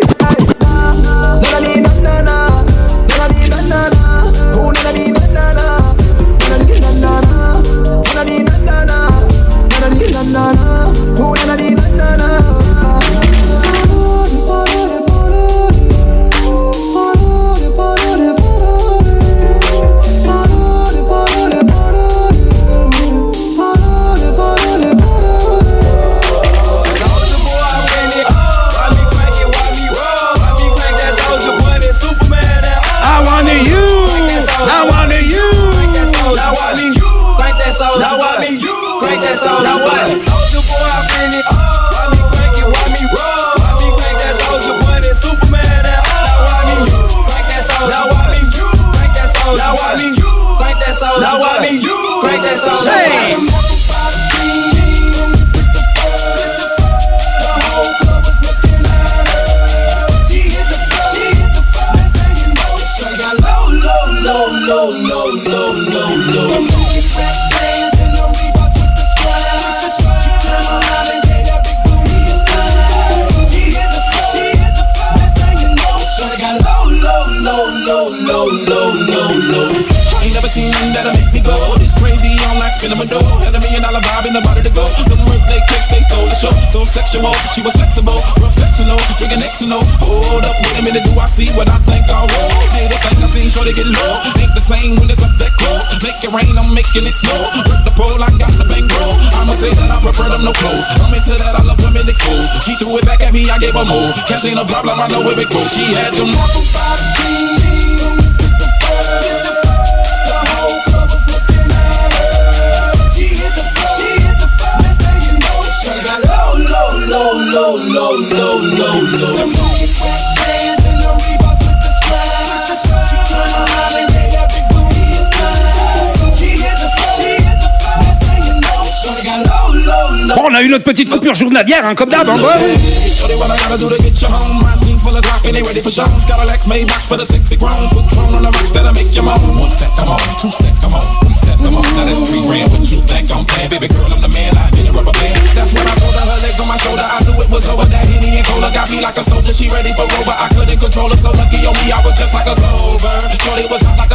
Hold 89.79 90.43
up, 90.43 90.57
wait 90.67 90.79
a 90.79 90.83
minute, 90.83 91.05
do 91.07 91.15
I 91.15 91.31
see 91.31 91.47
what 91.55 91.71
I 91.71 91.79
think 91.87 92.03
I 92.11 92.27
want? 92.27 92.51
Hey, 92.75 92.91
they 92.91 92.99
think 93.07 93.23
I 93.23 93.29
seen, 93.31 93.47
sure 93.47 93.63
they 93.63 93.71
get 93.71 93.87
low. 93.87 94.11
Ain't 94.43 94.51
the 94.59 94.65
same 94.65 94.99
when 94.99 95.07
it's 95.07 95.23
up 95.23 95.31
that 95.39 95.53
close. 95.63 95.87
Make 96.03 96.19
it 96.27 96.33
rain, 96.35 96.59
I'm 96.59 96.75
making 96.75 97.07
it 97.07 97.15
snow. 97.15 97.39
Rip 97.71 97.83
the 97.87 97.95
pole, 97.95 98.19
I 98.19 98.35
got 98.35 98.51
the 98.59 98.67
bankroll. 98.67 99.15
I'ma 99.39 99.55
say 99.55 99.71
that 99.71 99.95
I 99.95 99.99
prefer 100.03 100.27
them 100.27 100.43
no 100.43 100.51
clothes. 100.59 100.89
I'm 101.07 101.15
into 101.15 101.39
that, 101.39 101.55
I 101.55 101.63
love 101.63 101.79
women 101.87 102.03
exposed. 102.03 102.51
She 102.67 102.75
threw 102.83 102.99
it 102.99 103.07
back 103.07 103.23
at 103.23 103.31
me, 103.31 103.47
I 103.47 103.63
gave 103.63 103.77
her 103.79 103.87
more. 103.87 104.11
Cash 104.27 104.51
ain't 104.51 104.59
a 104.59 104.67
problem, 104.67 104.99
I 104.99 105.07
know 105.15 105.23
where 105.23 105.39
it 105.39 105.47
goes. 105.47 105.71
She 105.71 105.87
had 105.95 106.19
them. 106.19 106.70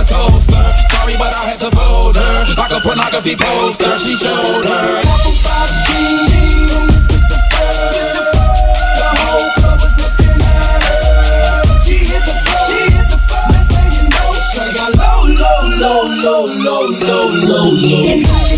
Toaster. 0.06 0.64
Sorry, 0.93 1.16
but 1.18 1.34
I 1.34 1.43
had 1.50 1.60
to 1.66 1.70
fold 1.74 2.16
her. 2.16 2.36
Like 2.58 2.72
a 2.72 2.80
pornography 2.86 3.36
poster. 3.36 3.98
She 3.98 4.16
showed 4.16 4.66
her. 4.66 6.34
Low, 17.86 18.55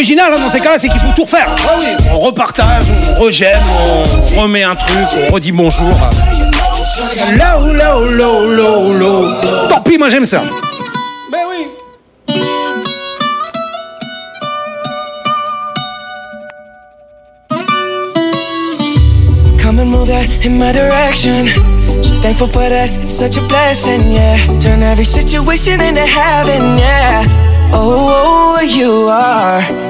original 0.00 0.32
hein, 0.32 0.38
dans 0.42 0.48
ces 0.48 0.60
cas-là, 0.60 0.78
c'est 0.78 0.88
qu'il 0.88 0.98
faut 0.98 1.12
tout 1.14 1.24
refaire. 1.24 1.46
Ah 1.46 1.76
on 2.14 2.20
repartage, 2.20 2.84
on 3.18 3.22
regemme, 3.22 3.60
on 4.38 4.42
remet 4.42 4.62
un 4.62 4.74
truc, 4.74 5.06
on 5.28 5.34
redit 5.34 5.52
bonjour. 5.52 5.94
Low, 7.36 7.66
low, 7.66 8.08
low, 8.08 8.50
low, 8.50 8.92
low. 8.94 9.28
Tant 9.68 9.82
pis, 9.82 9.98
moi 9.98 10.08
j'aime 10.08 10.24
ça. 10.24 10.40
Ben 11.30 11.40
oui. 11.50 11.66
Come 19.62 19.80
and 19.80 19.90
move 19.90 20.08
that 20.08 20.26
in 20.46 20.56
my 20.56 20.72
direction. 20.72 21.46
So 22.02 22.18
thankful 22.22 22.48
for 22.48 22.70
that, 22.70 22.88
it's 23.02 23.12
such 23.12 23.36
a 23.36 23.42
blessing, 23.48 24.00
yeah. 24.10 24.38
Turn 24.60 24.82
every 24.82 25.04
situation 25.04 25.78
into 25.82 26.06
heaven, 26.06 26.78
yeah. 26.78 27.22
Oh, 27.72 28.58
you 28.62 29.08
are 29.08 29.89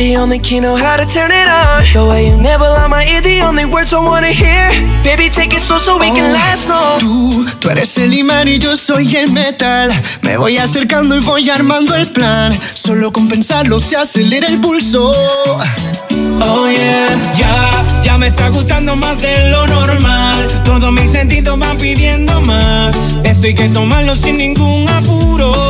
The 0.00 0.16
only 0.16 0.38
key, 0.38 0.60
know 0.60 0.76
how 0.76 0.96
to 0.96 1.04
turn 1.04 1.30
it 1.30 1.46
on. 1.46 1.84
The 1.92 2.08
way 2.08 2.28
you 2.28 2.36
nibble 2.38 2.64
on 2.64 2.88
my 2.88 3.04
ear, 3.04 3.20
the 3.20 3.42
only 3.42 3.66
words 3.66 3.92
I 3.92 4.00
wanna 4.00 4.32
hear. 4.32 4.72
Baby, 5.04 5.28
take 5.28 5.52
it 5.52 5.60
slow 5.60 5.76
so 5.76 5.98
we 5.98 6.06
can 6.06 6.32
last 6.32 6.70
long. 6.70 7.00
Tú, 7.00 7.44
tú 7.60 7.68
eres 7.68 7.98
el 7.98 8.14
imán 8.14 8.48
y 8.48 8.58
yo 8.58 8.78
soy 8.78 9.14
el 9.14 9.30
metal. 9.30 9.92
Me 10.22 10.38
voy 10.38 10.56
acercando 10.56 11.14
y 11.14 11.20
voy 11.20 11.50
armando 11.50 11.94
el 11.94 12.06
plan. 12.12 12.50
Solo 12.72 13.12
con 13.12 13.28
pensarlo 13.28 13.78
se 13.78 13.96
acelera 13.96 14.48
el 14.48 14.58
pulso. 14.62 15.12
Oh 16.48 16.66
yeah, 16.66 17.06
ya, 17.36 18.02
ya 18.02 18.16
me 18.16 18.28
está 18.28 18.48
gustando 18.48 18.96
más 18.96 19.20
de 19.20 19.50
lo 19.50 19.66
normal. 19.66 20.46
Todos 20.64 20.90
mis 20.92 21.12
sentidos 21.12 21.58
van 21.58 21.76
pidiendo 21.76 22.40
más. 22.40 22.96
Esto 23.22 23.48
hay 23.48 23.54
que 23.54 23.68
tomarlo 23.68 24.16
sin 24.16 24.38
ningún 24.38 24.88
apuro. 24.88 25.69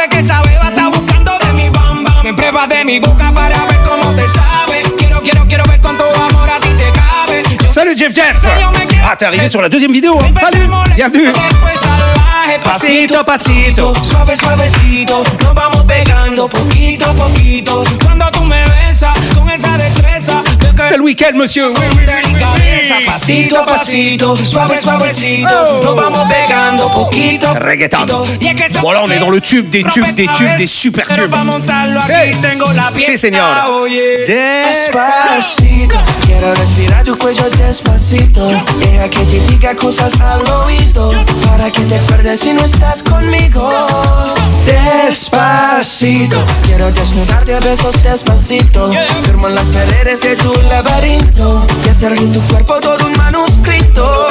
Sabe 0.00 0.08
que 0.08 0.20
esa 0.20 0.40
beba 0.40 0.68
está 0.70 0.88
buscando 0.88 1.38
de 1.38 1.52
mi 1.52 1.68
bam 1.68 2.02
bam. 2.02 2.22
Me 2.24 2.32
pruebas 2.32 2.66
de 2.70 2.86
mi 2.86 2.98
boca 3.00 3.30
para 3.34 3.66
ver 3.66 3.76
cómo 3.86 4.10
te 4.14 4.26
sabe. 4.28 4.82
Quiero, 4.96 5.20
quiero, 5.20 5.46
quiero 5.46 5.64
ver 5.64 5.78
cuánto 5.78 6.04
amor 6.04 6.48
a 6.48 6.58
ti 6.58 6.68
te 6.68 6.90
cabe. 6.90 7.42
Yo 7.62 7.70
Salut 7.70 7.98
Jeff 7.98 8.14
Jeff 8.14 8.42
Ah, 9.04 9.14
t'es 9.14 9.26
arrivé 9.26 9.50
sur 9.50 9.60
la 9.60 9.68
deuxième 9.68 9.92
vidéo. 9.92 10.18
Hein. 10.22 10.32
Salut, 10.40 10.70
bienvenue. 10.94 11.32
Pasito, 12.64 13.22
pasito. 13.26 13.92
Suave, 14.02 14.38
suavecito, 14.38 15.22
nos 15.44 15.54
vamos 15.54 15.84
pegando 15.84 16.48
poquito 16.48 17.04
a 17.04 17.12
poquito. 17.12 17.82
Cuando 18.02 18.30
tú 18.30 18.42
me 18.44 18.64
besas 18.64 19.12
con 19.34 19.50
esa 19.50 19.76
destreza, 19.76 20.42
C'est 20.88 20.96
le 20.96 21.02
week-end, 21.02 21.36
monsieur. 21.36 21.68
Oui, 21.68 21.86
oui, 21.94 22.06
cabeza, 22.80 22.94
pasito 23.06 23.58
a 23.58 23.64
pasito, 23.64 24.36
suave, 24.36 24.80
suavecito, 24.80 25.80
nos 25.82 25.96
vamos 25.96 26.28
pegando 26.28 26.88
poquito 26.92 27.52
Reggaeton. 27.54 28.06
Voilà, 28.80 29.02
on 29.02 29.10
est 29.10 29.18
dans 29.18 29.30
le 29.30 29.40
tube 29.40 29.68
des 29.68 29.82
tubes, 29.84 30.14
des 30.14 30.26
tubes, 30.28 30.56
des 30.56 30.66
super 30.66 31.06
tubes. 31.06 31.34
Hey. 32.08 32.36
Sí, 33.04 33.18
señor. 33.18 33.88
Despacito, 34.26 35.98
quiero 36.24 36.54
respirar 36.54 37.04
tu 37.04 37.16
cuello 37.16 37.48
despacito. 37.50 38.48
Deja 38.78 39.08
que 39.08 39.20
te 39.20 39.40
diga 39.48 39.74
cosas 39.74 40.18
al 40.20 40.46
oído. 40.48 41.12
Para 41.46 41.70
que 41.70 41.80
te 41.80 41.96
acuerdes 41.96 42.40
si 42.40 42.52
no 42.52 42.64
estás 42.64 43.02
conmigo. 43.02 43.70
Despacito, 44.64 46.38
quiero 46.64 46.90
desnudarte 46.92 47.54
a 47.54 47.60
besos 47.60 48.02
despacito. 48.02 48.90
Firmo 49.24 49.48
en 49.48 49.54
las 49.54 49.68
paredes 49.68 50.20
de 50.20 50.36
tu 50.36 50.52
laberinto. 50.68 51.66
Y 51.84 51.88
hacer 51.88 52.14
tu 52.32 52.40
cuerpo 52.42 52.69
todo 52.78 53.06
un 53.06 53.12
manuscrito. 53.16 54.30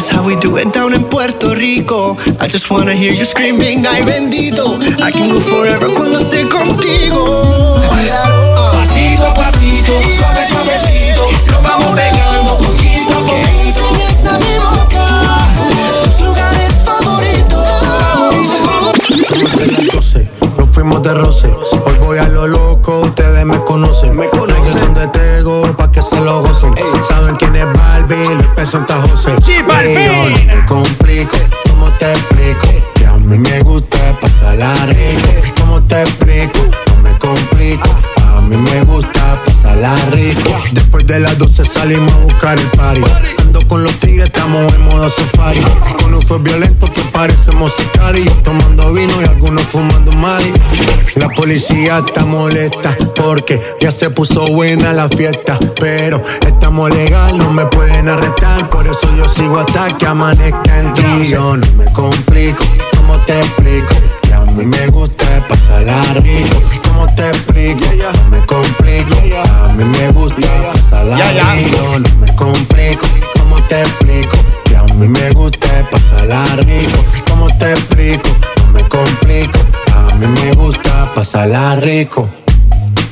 Is 0.00 0.08
how 0.08 0.24
we 0.24 0.34
do 0.36 0.56
it 0.56 0.72
down 0.72 0.94
in 0.94 1.04
Puerto 1.04 1.54
Rico. 1.54 2.16
I 2.40 2.46
just 2.48 2.70
wanna 2.70 2.94
hear 2.94 3.12
you 3.12 3.24
screaming, 3.24 3.84
ay 3.84 4.00
bendito. 4.02 4.80
I 5.02 5.10
can 5.12 5.28
go 5.28 5.40
forever 5.40 5.92
cuando 5.94 6.18
esté 6.18 6.48
contigo. 6.48 7.79
Complico, 30.70 31.36
¿cómo 31.68 31.90
te 31.98 32.12
explico? 32.12 32.68
Que 32.94 33.04
a 33.04 33.14
mí 33.14 33.36
me 33.36 33.60
gusta 33.60 33.98
pasarla 34.20 34.72
rico. 34.86 35.28
¿Cómo 35.60 35.82
te 35.82 36.00
explico? 36.00 36.60
No 36.86 37.02
me 37.02 37.18
complico. 37.18 37.88
A 38.24 38.40
mí 38.40 38.56
me 38.56 38.84
gusta 38.84 39.42
pasarla 39.44 39.96
rico. 40.12 40.62
Después 40.70 41.06
de 41.08 41.18
las 41.18 41.36
12 41.38 41.64
salimos 41.64 42.12
a 42.12 42.18
buscar 42.18 42.58
el 42.58 42.68
party. 42.68 43.39
Ando 43.50 43.66
con 43.66 43.82
los 43.82 43.98
tigres, 43.98 44.26
estamos 44.26 44.72
en 44.74 44.84
modo 44.84 45.08
safari. 45.08 45.58
Con 46.00 46.14
un 46.14 46.22
fue 46.22 46.38
violento 46.38 46.86
que 46.86 47.00
parecemos 47.10 47.72
sicarios. 47.74 48.40
Tomando 48.44 48.92
vino 48.92 49.12
y 49.20 49.24
algunos 49.24 49.64
fumando 49.64 50.12
mari. 50.12 50.52
La 51.16 51.28
policía 51.30 51.98
está 51.98 52.24
molesta 52.24 52.96
porque 53.16 53.60
ya 53.80 53.90
se 53.90 54.08
puso 54.10 54.46
buena 54.46 54.92
la 54.92 55.08
fiesta. 55.08 55.58
Pero 55.80 56.22
estamos 56.46 56.90
legal, 56.90 57.38
no 57.38 57.50
me 57.52 57.66
pueden 57.66 58.08
arrestar. 58.08 58.70
Por 58.70 58.86
eso 58.86 59.08
yo 59.16 59.24
sigo 59.24 59.58
hasta 59.58 59.88
que 59.98 60.06
amanezca 60.06 60.78
en 60.78 60.94
ti. 60.94 61.28
Yo 61.30 61.56
no 61.56 61.66
me 61.72 61.92
complico, 61.92 62.62
¿cómo 62.98 63.18
te 63.24 63.36
explico? 63.36 63.92
Que 64.22 64.32
a 64.32 64.42
mí 64.42 64.64
me 64.64 64.86
gusta 64.86 65.24
pasarla 65.48 66.00
rico. 66.20 66.56
¿Cómo 66.86 67.12
te 67.16 67.26
explico? 67.26 67.84
No 67.96 68.30
me 68.30 68.46
complico. 68.46 69.16
A 69.64 69.72
mí 69.72 69.82
me 69.82 70.08
gusta 70.12 70.46
pasarla 70.72 71.16
rico. 71.56 71.98
No 71.98 72.16
me 72.20 72.36
complico. 72.36 73.19
¿Cómo 73.70 73.82
te 73.84 73.88
explico? 73.88 74.36
Que 74.64 74.76
a 74.76 74.82
mí 74.82 75.06
me 75.06 75.30
gusta 75.30 75.68
pasarla 75.92 76.44
rico. 76.56 76.98
¿Cómo 77.28 77.46
te 77.56 77.70
explico? 77.70 78.28
No 78.58 78.72
me 78.72 78.82
complico. 78.88 79.60
A 79.94 80.12
mí 80.16 80.26
me 80.26 80.52
gusta 80.54 81.08
pasarla 81.14 81.76
rico. 81.76 82.28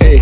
Ey, 0.00 0.20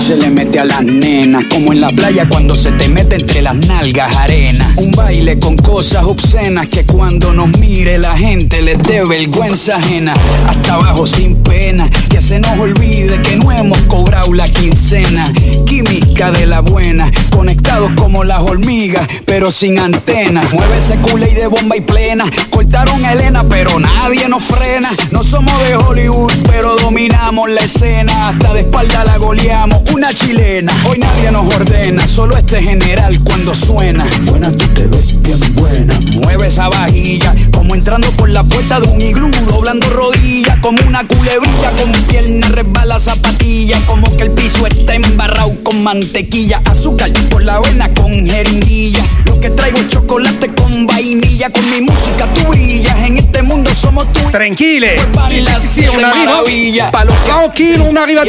se 0.00 0.16
a 0.58 0.64
las 0.64 0.82
nenas, 0.82 1.44
como 1.50 1.72
en 1.72 1.80
la 1.80 1.90
playa 1.90 2.28
cuando 2.28 2.56
se 2.56 2.72
te 2.72 2.88
mete 2.88 3.16
entre 3.16 3.40
las 3.42 3.54
nalgas 3.54 4.16
arena. 4.16 4.66
Un 4.76 4.92
baile 4.92 5.38
con 5.38 5.56
cosas 5.56 6.04
obscenas 6.04 6.66
que 6.66 6.84
cuando 6.84 7.32
nos 7.32 7.56
mire 7.58 7.98
la 7.98 8.16
gente 8.16 8.60
les 8.62 8.78
dé 8.82 9.04
vergüenza 9.04 9.76
ajena. 9.76 10.12
Hasta 10.46 10.74
abajo 10.74 11.06
sin 11.06 11.36
pena, 11.42 11.88
que 12.08 12.20
se 12.20 12.40
nos 12.40 12.58
olvide 12.58 13.22
que 13.22 13.36
no 13.36 13.52
hemos 13.52 13.78
cobrado 13.82 14.32
la 14.34 14.48
quincena. 14.48 15.30
Química 15.66 16.30
de 16.32 16.46
la 16.46 16.60
buena, 16.60 17.10
conectados 17.30 17.92
como 17.96 18.24
las 18.24 18.40
hormigas, 18.40 19.06
pero 19.26 19.50
sin 19.50 19.78
antenas. 19.78 20.52
Mueve 20.52 20.78
ese 20.78 20.96
culo 20.98 21.26
y 21.26 21.34
de 21.34 21.46
bomba 21.46 21.76
y 21.76 21.80
plena. 21.80 22.24
Cortaron 22.50 23.04
a 23.04 23.12
Elena, 23.12 23.48
pero 23.48 23.78
nadie 23.78 24.28
nos 24.28 24.44
frena. 24.44 24.88
No 25.10 25.22
somos 25.22 25.56
de 25.64 25.76
Hollywood, 25.76 26.32
pero 26.46 26.76
dominamos 26.76 27.48
la 27.50 27.60
escena. 27.60 28.30
Hasta 28.30 28.52
de 28.54 28.60
espalda 28.60 29.04
la 29.04 29.18
goleamos. 29.18 29.82
Una 29.92 30.12
chilena, 30.40 30.72
hoy 30.88 30.98
nadie 30.98 31.30
nos 31.30 31.54
ordena. 31.54 32.06
Solo 32.06 32.36
este 32.36 32.62
general 32.62 33.20
cuando 33.20 33.54
suena. 33.54 34.06
Buena, 34.22 34.50
tú 34.50 34.66
te 34.68 34.86
ves 34.86 35.20
bien 35.20 35.54
buena. 35.54 35.98
Mueve 36.22 36.46
esa 36.46 36.68
vajilla, 36.68 37.34
como 37.52 37.74
entrando 37.74 38.10
por 38.12 38.28
la 38.30 38.42
puerta 38.44 38.80
de 38.80 38.88
un 38.88 39.00
iglú. 39.00 39.30
Doblando 39.48 39.88
rodillas, 39.90 40.58
como 40.60 40.78
una 40.86 41.06
culebrilla. 41.06 41.72
Con 41.76 41.92
pierna 42.06 42.48
resbala 42.48 42.98
zapatilla. 42.98 43.78
Como 43.86 44.16
que 44.16 44.24
el 44.24 44.30
piso 44.32 44.66
está 44.66 44.94
embarrado 44.94 45.54
con 45.62 45.82
mantequilla. 45.82 46.60
Azúcar 46.64 47.10
por 47.30 47.42
la 47.42 47.56
avena 47.56 47.92
con 47.94 48.12
jeringuilla. 48.12 49.00
Lo 49.24 49.40
que 49.40 49.50
traigo 49.50 49.78
es 49.78 49.88
chocolate 49.88 50.48
con 50.54 50.86
vainilla. 50.86 51.50
Con 51.50 51.70
mi 51.70 51.82
música 51.82 52.26
tú 52.34 52.48
brillas. 52.48 52.96
En 53.04 53.18
este 53.18 53.42
mundo 53.42 53.74
somos 53.74 54.10
tú. 54.12 54.20
Tranquille. 54.30 54.96
Sí, 55.30 55.42
sí, 55.42 55.82
sí, 55.82 55.88
on 55.88 56.04
arrive, 56.04 56.80
hein. 56.80 56.90
Tranquille, 57.24 57.80
on 57.80 57.96
arrive 57.96 58.18
à 58.18 58.24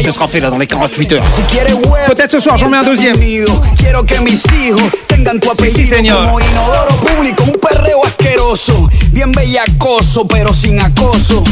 Ce 0.05 0.13
sera 0.13 0.29
fait 0.29 0.41
là 0.41 0.51
dans 0.51 0.59
les 0.59 0.67
48 0.67 1.13
heures. 1.13 1.25
Si 1.29 1.43
Peut-être 2.07 2.33
ce 2.33 2.41
soir, 2.41 2.57
j'en 2.59 2.69
mets 2.69 2.79
un 2.79 2.85
deuxième. 2.85 3.17
señor. 5.87 6.39
bien 9.13 9.33
bellacoso, 9.33 10.27
pero 10.27 10.53
sin 10.53 10.79
acoso. 10.79 11.43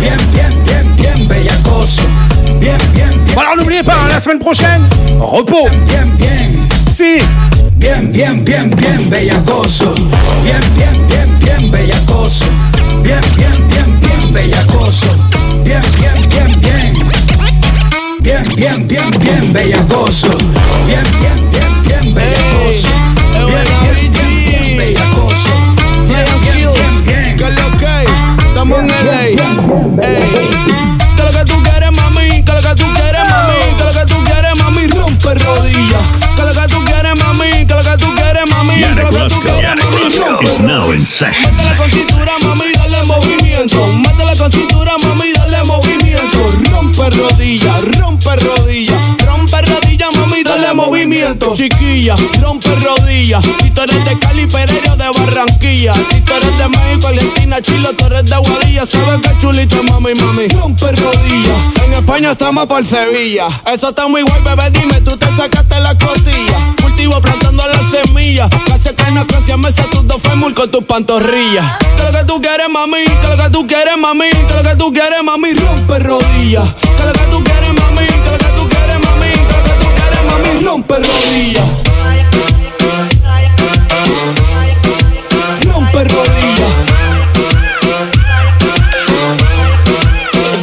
Bien, 0.00 0.16
bien, 0.32 0.50
bien, 0.64 0.96
bien 0.96 1.28
bellacoso. 1.28 2.02
Bien, 2.60 2.76
bien, 2.92 3.10
bien. 3.10 3.34
Bon, 3.34 3.40
alors 3.40 3.56
n'oubliez 3.56 3.82
pas, 3.82 3.94
hein, 3.94 4.08
la 4.08 4.20
semaine 4.20 4.38
prochaine, 4.38 4.86
repos. 5.18 5.68
Bien, 5.86 6.04
bien. 6.16 6.28
Si. 6.94 7.18
Bien, 7.84 8.10
bien, 8.12 8.42
bien, 8.46 8.70
bien 8.70 9.10
bellacoso. 9.10 9.94
Bien, 10.42 10.58
bien, 10.74 11.06
bien, 11.06 11.38
bien 11.38 11.70
bellacoso. 11.70 12.46
Bien, 13.02 13.20
bien, 13.36 13.68
bien, 13.68 14.00
bien 14.00 14.32
bellacoso. 14.32 15.06
Bien, 15.62 15.82
bien, 16.00 16.14
bien, 16.30 16.60
bien. 16.60 16.94
Bien, 18.20 18.42
bien, 18.56 18.88
bien, 18.88 19.10
bien 19.20 19.52
bellacoso. 19.52 20.30
Bien, 20.86 21.04
bien, 21.20 21.50
bien, 21.50 21.82
bien 21.82 22.14
bellacoso. 22.14 22.88
Bien, 23.34 23.66
bien, 23.82 24.12
bien, 24.12 24.46
bien 24.46 24.76
bellacoso. 24.78 25.52
Bien, 26.08 26.24
bien, 26.40 26.56
bien, 26.56 27.04
bien. 27.04 27.36
¿Qué 27.36 27.44
es 27.44 27.54
lo 27.54 27.68
que? 27.76 28.46
Estamos 28.46 28.78
en 28.80 28.88
LA. 28.88 29.24
Ey. 30.02 30.73
Session. 41.04 41.52
Métele 41.52 41.76
con 41.76 41.90
cintura, 41.90 42.32
mami, 42.42 42.72
dale 42.76 43.02
movimiento. 43.04 43.86
Métele 43.96 44.36
con 44.36 44.50
cintura, 44.50 44.94
mami, 45.02 45.32
dale 45.32 45.62
movimiento. 45.64 46.46
Rompe 46.70 47.10
rodilla, 47.10 47.74
rompe 47.98 48.13
movimiento. 51.34 51.54
Chiquilla, 51.54 52.14
rompe 52.40 52.68
rodilla. 52.76 53.40
Si 53.40 53.70
tú 53.70 53.82
eres 53.82 54.04
de 54.04 54.18
Cali, 54.18 54.46
Pereira 54.46 54.96
de 54.96 55.10
Barranquilla. 55.10 55.94
Si 55.94 56.20
tú 56.20 56.32
eres 56.32 56.58
de 56.58 56.68
México, 56.68 57.08
Argentina, 57.08 57.60
Chile, 57.60 57.88
tú 57.96 58.06
eres 58.06 58.24
de 58.24 58.36
Guadilla. 58.36 58.86
Sabes 58.86 59.20
que 59.22 59.38
chulita, 59.40 59.82
mami, 59.82 60.14
mami. 60.14 60.48
Rompe 60.48 60.92
rodilla. 60.92 61.56
En 61.84 61.92
España 61.94 62.32
estamos 62.32 62.66
por 62.66 62.84
Sevilla. 62.84 63.48
Eso 63.72 63.88
está 63.88 64.08
muy 64.08 64.22
guay, 64.22 64.42
bebé, 64.42 64.70
dime, 64.70 65.00
tú 65.00 65.16
te 65.16 65.26
sacaste 65.32 65.80
la 65.80 65.96
costilla. 65.96 66.74
Cultivo 66.80 67.20
plantando 67.20 67.66
las 67.66 67.86
semillas. 67.90 68.50
Casi 68.66 68.90
que 68.90 69.10
no 69.10 69.26
canción 69.26 69.60
me 69.60 69.72
tus 69.72 70.06
dos 70.06 70.22
fémur 70.22 70.54
con 70.54 70.70
tus 70.70 70.84
pantorrillas. 70.84 71.64
Que 71.96 72.02
lo 72.02 72.12
que 72.12 72.24
tú 72.24 72.40
quieres, 72.40 72.68
mami, 72.70 73.04
que 73.04 73.28
lo 73.28 73.36
que 73.36 73.50
tú 73.50 73.66
quieres, 73.66 73.96
mami, 73.98 74.30
que 74.30 74.54
lo 74.54 74.62
que 74.62 74.76
tú 74.76 74.92
quieres, 74.92 75.22
mami, 75.22 75.54
rompe 75.54 75.98
rodillas. 75.98 76.68
Que 76.96 77.04
lo 77.04 77.12
que 77.12 77.24
tú 77.30 77.44
quieres, 77.44 77.74
mami, 77.74 78.06
que 78.06 78.30
lo 78.30 78.38
que 78.38 78.53
mami, 80.44 80.64
rompe 80.64 80.94
rodillas. 80.94 81.64
Rompe 85.64 86.04
rodillas. 86.04 86.72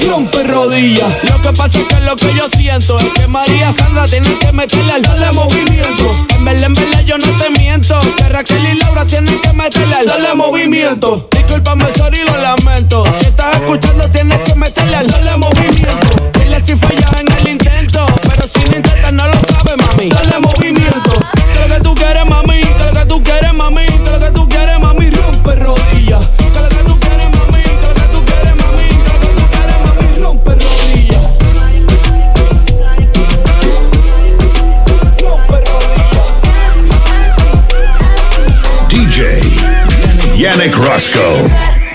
Rompe 0.08 0.44
rodillas. 0.44 1.24
Lo 1.24 1.42
que 1.42 1.54
pasa 1.54 1.80
es 1.80 1.86
que 1.86 2.02
lo 2.02 2.16
que 2.16 2.34
yo 2.34 2.48
siento 2.50 2.98
es 2.98 3.06
que 3.14 3.28
María 3.28 3.72
Sandra 3.72 4.06
tiene 4.06 4.38
que 4.40 4.52
meterle 4.52 4.92
al 4.92 5.02
darle 5.02 5.32
movimiento. 5.32 6.12
En 6.36 6.46
verdad, 6.46 6.66
en 6.66 6.74
verdad, 6.74 7.02
yo 7.06 7.18
no 7.18 7.28
te 7.28 7.50
miento. 7.52 8.00
Que 8.18 8.30
Raquel 8.30 8.66
y 8.66 8.76
Laura 8.76 9.06
tienen 9.06 9.40
que 9.40 9.54
meterle 9.54 9.96
al 9.96 10.06
darle 10.06 10.34
movimiento. 10.36 11.28
Discúlpame, 11.32 11.92
sorry, 11.92 12.24
lo 12.26 12.38
lamento. 12.38 13.04
Si 13.20 13.28
estás 13.28 13.56
escuchando, 13.56 14.10
tienes 14.10 14.40
que 14.42 14.56
meterle 14.56 14.98
al 14.98 15.06
movimiento. 15.06 15.41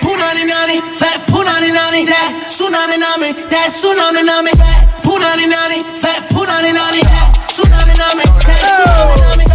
Punani 0.00 0.44
nani, 0.46 0.80
fat 0.96 1.20
that 2.08 2.32
tsunami 2.48 2.96
nami, 2.96 3.34
that 3.52 3.68
tsunami 3.68 4.24
nami, 4.24 5.82
fat 6.00 6.24
that 6.24 6.24
tsunami 6.32 6.72
nami, 6.72 7.02
that 7.04 7.36
tsunami 7.52 7.94
nami, 8.00 9.45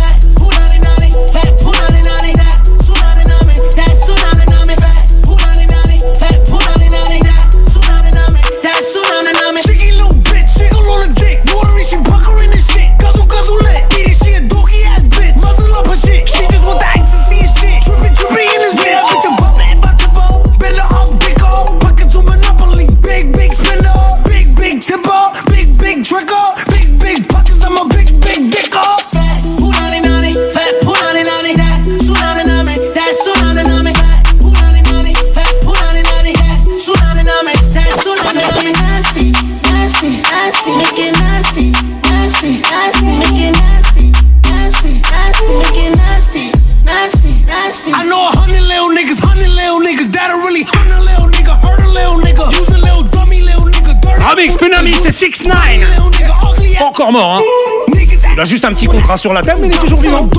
juste 58.45 58.65
un 58.65 58.73
petit 58.73 58.87
contrat 58.87 59.17
sur 59.17 59.33
la 59.33 59.41
tête, 59.41 59.57
mais 59.59 59.67
il 59.67 59.73
est 59.73 59.77
toujours 59.77 60.01
vivant. 60.01 60.29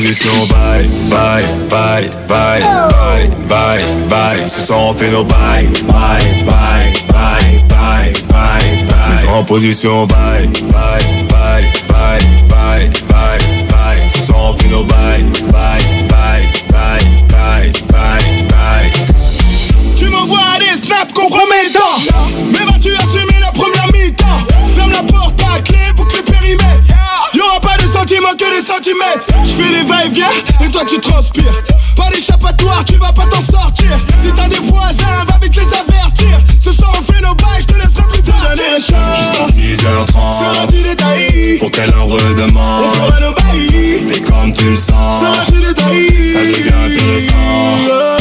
ce 0.00 0.12
soir 0.12 0.34
on 0.40 0.46
bail, 0.46 0.86
bail, 1.10 1.44
bail, 1.70 2.10
bail, 2.28 2.62
bail, 2.90 3.30
bail, 3.48 3.82
bail. 4.08 4.50
Ce 4.50 4.60
soir 4.60 4.80
on 4.80 4.92
fait 4.92 5.10
nos 5.10 5.24
bail, 5.24 5.66
bail, 5.66 6.44
bail, 6.44 6.92
bail, 7.08 7.64
bail, 7.68 8.12
bail, 8.28 8.86
bail. 8.86 9.20
Tout 9.20 9.28
en 9.30 9.44
position 9.44 10.06
bail, 10.06 10.48
bail, 10.62 11.26
bail, 11.28 11.64
bail, 11.88 12.22
bail, 12.48 12.90
bail, 13.08 13.66
bail. 13.68 14.10
Ce 14.10 14.26
soir 14.26 14.50
on 14.50 14.56
fait 14.56 14.68
nos 14.68 14.84
bail, 14.84 15.24
bail. 15.52 15.87
Sentiments 28.08 28.36
que 28.38 28.56
des 28.56 28.64
centimètres. 28.64 29.26
J'fais 29.44 29.70
des 29.70 29.82
va-et-vient 29.82 30.30
et 30.64 30.70
toi 30.70 30.82
tu 30.86 30.98
transpires. 30.98 31.62
Pas 31.94 32.08
d'échappatoire, 32.08 32.82
tu 32.84 32.96
vas 32.96 33.12
pas 33.12 33.26
t'en 33.26 33.40
sortir. 33.40 33.90
Si 34.22 34.32
t'as 34.32 34.48
des 34.48 34.58
voisins, 34.60 35.24
va 35.28 35.38
vite 35.42 35.54
les 35.54 35.66
avertir. 35.66 36.40
Ce 36.58 36.72
soir 36.72 36.90
on 36.98 37.02
fait 37.02 37.20
nos 37.20 37.34
bails, 37.34 37.60
j'te 37.60 37.76
laisserai 37.76 38.04
plus 38.10 38.22
te 38.22 38.30
donner 38.30 38.68
un 38.74 38.78
chance 38.78 39.18
Jusqu'à 39.18 39.88
6h30 39.88 40.54
Seras-tu 40.54 40.82
détaillé 40.82 41.58
Pour 41.58 41.70
qu'elle 41.70 41.94
en 41.94 42.06
redemande. 42.06 42.84
On 42.86 42.90
fera 42.92 43.20
nos 43.20 43.32
bails. 43.32 44.02
Fais 44.08 44.20
comme 44.22 44.52
tu 44.54 44.70
le 44.70 44.76
sens 44.76 45.20
Seras-tu 45.20 45.60
détaillé 45.60 46.32
Ça 46.32 46.40
devient 46.40 46.96
intéressant 46.96 48.17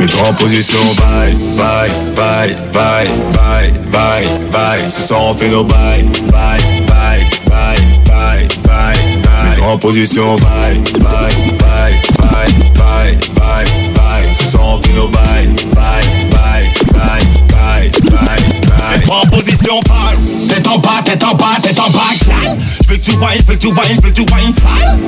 Mets-toi 0.00 0.28
en 0.28 0.32
position, 0.32 0.78
bye, 0.96 1.34
bye, 1.58 1.90
bye, 2.16 2.56
bye, 2.72 3.06
bye, 3.34 3.70
bye, 3.92 4.26
bye. 4.50 4.90
Ce 4.90 5.02
soir 5.02 5.20
on 5.24 5.34
fait 5.34 5.50
nos 5.50 5.62
bye, 5.62 6.02
bye, 6.32 6.58
bye, 6.86 7.26
bye, 7.46 7.76
bye, 8.06 8.48
bye, 8.64 8.98
bye. 9.22 9.44
Mets-toi 9.44 9.66
en 9.66 9.76
position, 9.76 10.36
bye, 10.36 10.78
bye, 11.00 11.34
bye, 11.58 12.00
bye, 12.16 12.52
bye, 12.78 13.18
bye, 13.34 13.66
bye. 13.94 14.34
Ce 14.34 14.50
soir 14.50 14.68
on 14.68 14.80
fait 14.80 14.92
nos 14.94 15.08
bye, 15.08 15.48
bye, 15.74 16.06
bye, 16.30 16.70
bye, 16.94 17.26
bye, 17.50 17.90
bye, 18.08 18.40
bye. 18.64 18.90
Mets-toi 18.92 19.16
en 19.22 19.28
position, 19.28 19.80
parle. 19.86 20.16
Tête 20.48 20.66
en 20.66 20.78
bas, 20.78 21.02
tête 21.04 21.22
en 21.22 21.34
bas, 21.34 21.60
tête 21.62 21.78
en 21.78 21.90
bas, 21.90 22.00
clap. 22.20 22.58
J'veux 22.84 22.96
que 22.96 23.02
tu 23.04 23.10
wine, 23.10 23.42
j'veux 23.44 23.54
que 23.54 23.58
tu 23.58 23.66
wine, 23.66 24.00
j'veux 24.00 24.10
que 24.10 24.14
tu 24.14 24.22
wine 24.22 24.54
sale. 24.54 24.98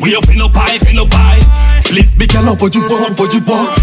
Oui, 0.00 0.14
on 0.16 0.26
fait 0.26 0.38
nos 0.38 0.48
bails, 0.48 0.78
fait 0.82 0.94
nos 0.94 1.04
bails. 1.06 1.27
Lisse, 1.98 2.14
mais 2.18 2.26
qu'elle 2.26 2.48
envoie 2.48 2.68
du 2.68 2.78
bois, 2.80 2.98
envoie 3.10 3.26
du 3.26 3.40
bois. 3.40 3.74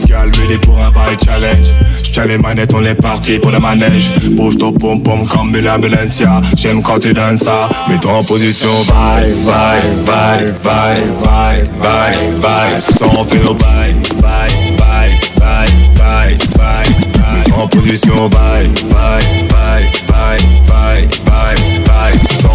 De 0.00 0.06
calme, 0.06 0.30
ready 0.40 0.58
pour 0.58 0.78
un 0.78 0.90
vibe 0.90 1.18
challenge. 1.24 1.66
J'tiens 2.02 2.26
les 2.26 2.38
manettes, 2.38 2.72
on 2.74 2.84
est 2.84 2.94
parti 2.94 3.38
pour 3.38 3.50
le 3.50 3.58
manège. 3.58 4.08
Bouge 4.30 4.56
ton 4.56 4.72
pom 4.72 5.02
pom 5.02 5.26
comme 5.26 5.56
la 5.56 5.76
Balencia. 5.78 6.40
J'aime 6.56 6.80
quand 6.82 6.98
tu 7.00 7.12
donnes 7.12 7.38
ça. 7.38 7.68
Mets-toi 7.88 8.12
en 8.12 8.24
position, 8.24 8.68
bye, 8.88 9.32
bye, 9.44 10.04
bye, 10.04 10.52
bye, 10.62 11.02
bye, 11.22 11.68
bye, 11.80 12.40
bye. 12.40 12.80
Ce 12.80 12.92
soir 12.92 13.10
on 13.18 13.24
bye, 13.24 13.54
bye, 13.54 14.74
bye, 14.78 15.10
bye, 15.36 15.68
bye, 15.96 16.36
bye, 16.56 16.88
bye. 17.14 17.62
En 17.62 17.66
position, 17.68 18.28
bye, 18.28 18.68
bye, 18.90 19.48
bye, 19.48 19.90
bye, 20.08 20.40
bye, 20.68 21.08
bye, 21.26 21.80
bye. 21.84 22.18
Ce 22.24 22.46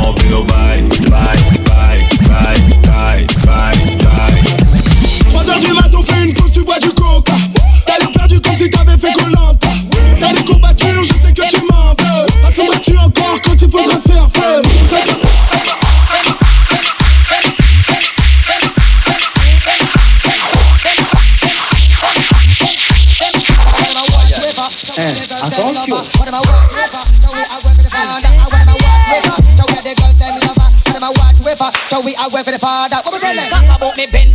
bye, 0.45 0.83
bye, 1.09 1.50
si 8.61 8.69
t'avais 8.69 8.97
fait 8.97 9.11
Colanta. 9.13 9.67
T'as 10.19 10.33
des 10.33 10.45
courbatures, 10.45 11.03
je 11.03 11.13
sais 11.13 11.33
que 11.33 11.47
tu 11.49 11.63
m'en 11.65 11.95
veux. 11.97 12.47
Assombres-tu 12.47 12.95
encore 12.97 13.41
quand 13.43 13.59
il 13.59 13.71
faudrait 13.71 13.99
faire 14.07 14.29
feu. 14.33 14.61
So 31.91 31.99
we 32.05 32.15
are 32.15 32.29
for 32.29 32.39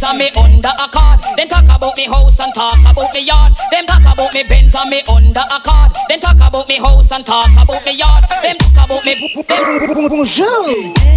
and 0.08 0.18
me 0.18 0.45
under 0.66 0.84
a 0.84 0.88
card. 0.88 1.20
Then 1.36 1.48
talk 1.48 1.64
about 1.64 1.96
me 1.96 2.04
house 2.04 2.40
and 2.40 2.52
talk 2.54 2.78
about 2.78 3.14
me 3.14 3.24
yard. 3.24 3.52
Then 3.70 3.86
talk 3.86 4.00
about 4.00 4.34
me 4.34 4.42
Benz 4.48 4.74
and 4.74 4.90
me 4.90 5.02
under 5.08 5.40
a 5.40 5.60
card. 5.60 5.92
Then 6.08 6.20
talk 6.20 6.36
about 6.36 6.68
me 6.68 6.78
house 6.78 7.12
and 7.12 7.24
talk 7.24 7.50
about 7.50 7.84
me 7.84 7.92
yard. 7.92 8.24
Then 8.42 8.56
talk 8.58 8.86
about 8.86 9.04
me. 9.04 9.34
Bonjour. 9.46 10.46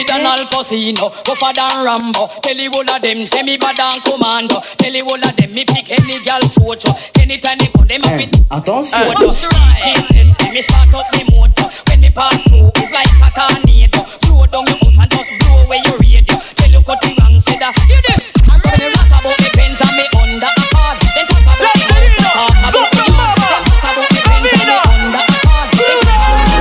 Wicked, 0.00 0.12
wicked 0.12 0.26
and 0.26 0.26
Al 0.26 0.46
Pacino 0.46 1.10
Tougher 1.24 1.52
than 1.54 1.84
Rambo. 1.84 2.28
Tell 2.42 2.56
you 2.56 2.70
all 2.72 2.88
of 2.88 3.02
them 3.02 3.26
Say 3.26 3.42
me 3.42 3.56
bad 3.56 3.78
and 3.78 4.02
commando. 4.02 4.60
Tell 4.78 4.92
you 4.92 5.04
all 5.04 5.20
of 5.20 5.36
them 5.36 5.52
Me 5.54 5.64
pick 5.64 5.90
any 5.90 6.18
girl 6.24 6.40
chocho. 6.40 6.90
Anytime 7.20 7.58
they 7.58 7.66
come 7.66 7.86
Them 7.86 8.02
have 8.02 8.20
eh, 8.20 8.24
it 8.24 8.40
Attention. 8.50 9.50
She 9.76 9.92
says 10.12 10.34
Me 10.52 10.62
start 10.62 10.94
up 10.94 11.06
me 11.12 11.24
motor. 11.30 11.68
When 11.88 12.00
me 12.00 12.10
pass 12.10 12.42
through 12.48 12.70
It's 12.76 12.92
like 12.92 13.10
a 13.12 13.28
tornado. 13.34 14.00
Blow 14.26 14.46
down 14.46 14.66
your 14.66 14.78
house 14.80 14.98
And 14.98 15.10
just 15.10 15.30
blow 15.44 15.64
away 15.64 15.80
your 15.84 15.98
radio. 15.98 16.36
Tell 16.56 16.70
you 16.70 16.82
cut 16.82 17.00
the 17.00 17.14
wrong 17.20 17.40
Say 17.40 17.58
that. 17.58 17.76
Hear 17.86 18.00
this 18.08 18.30
I'm 18.48 18.60
coming 18.60 18.80
to 18.80 19.00
Talk 19.10 19.20
about 19.20 19.36
me 19.36 19.48
Benz 19.56 19.80
And 19.80 19.94
me 19.96 20.04
under 20.16 20.48
a 20.48 20.64
card. 20.72 20.96
Then 21.14 21.26
talk 21.28 21.44
about 21.44 21.60
me 21.60 21.84
house 21.92 22.16
And 22.16 22.24
talk 22.24 22.56
about 22.64 22.88
me 22.96 23.04
yard. 23.10 23.38
Then 23.40 23.62
talk 23.68 23.84
about 23.84 24.10
me 24.10 24.20
Benz 24.24 24.52
And 24.54 24.64
me 24.64 24.76
under 24.80 25.22
a 25.22 25.36
card. 25.44 25.68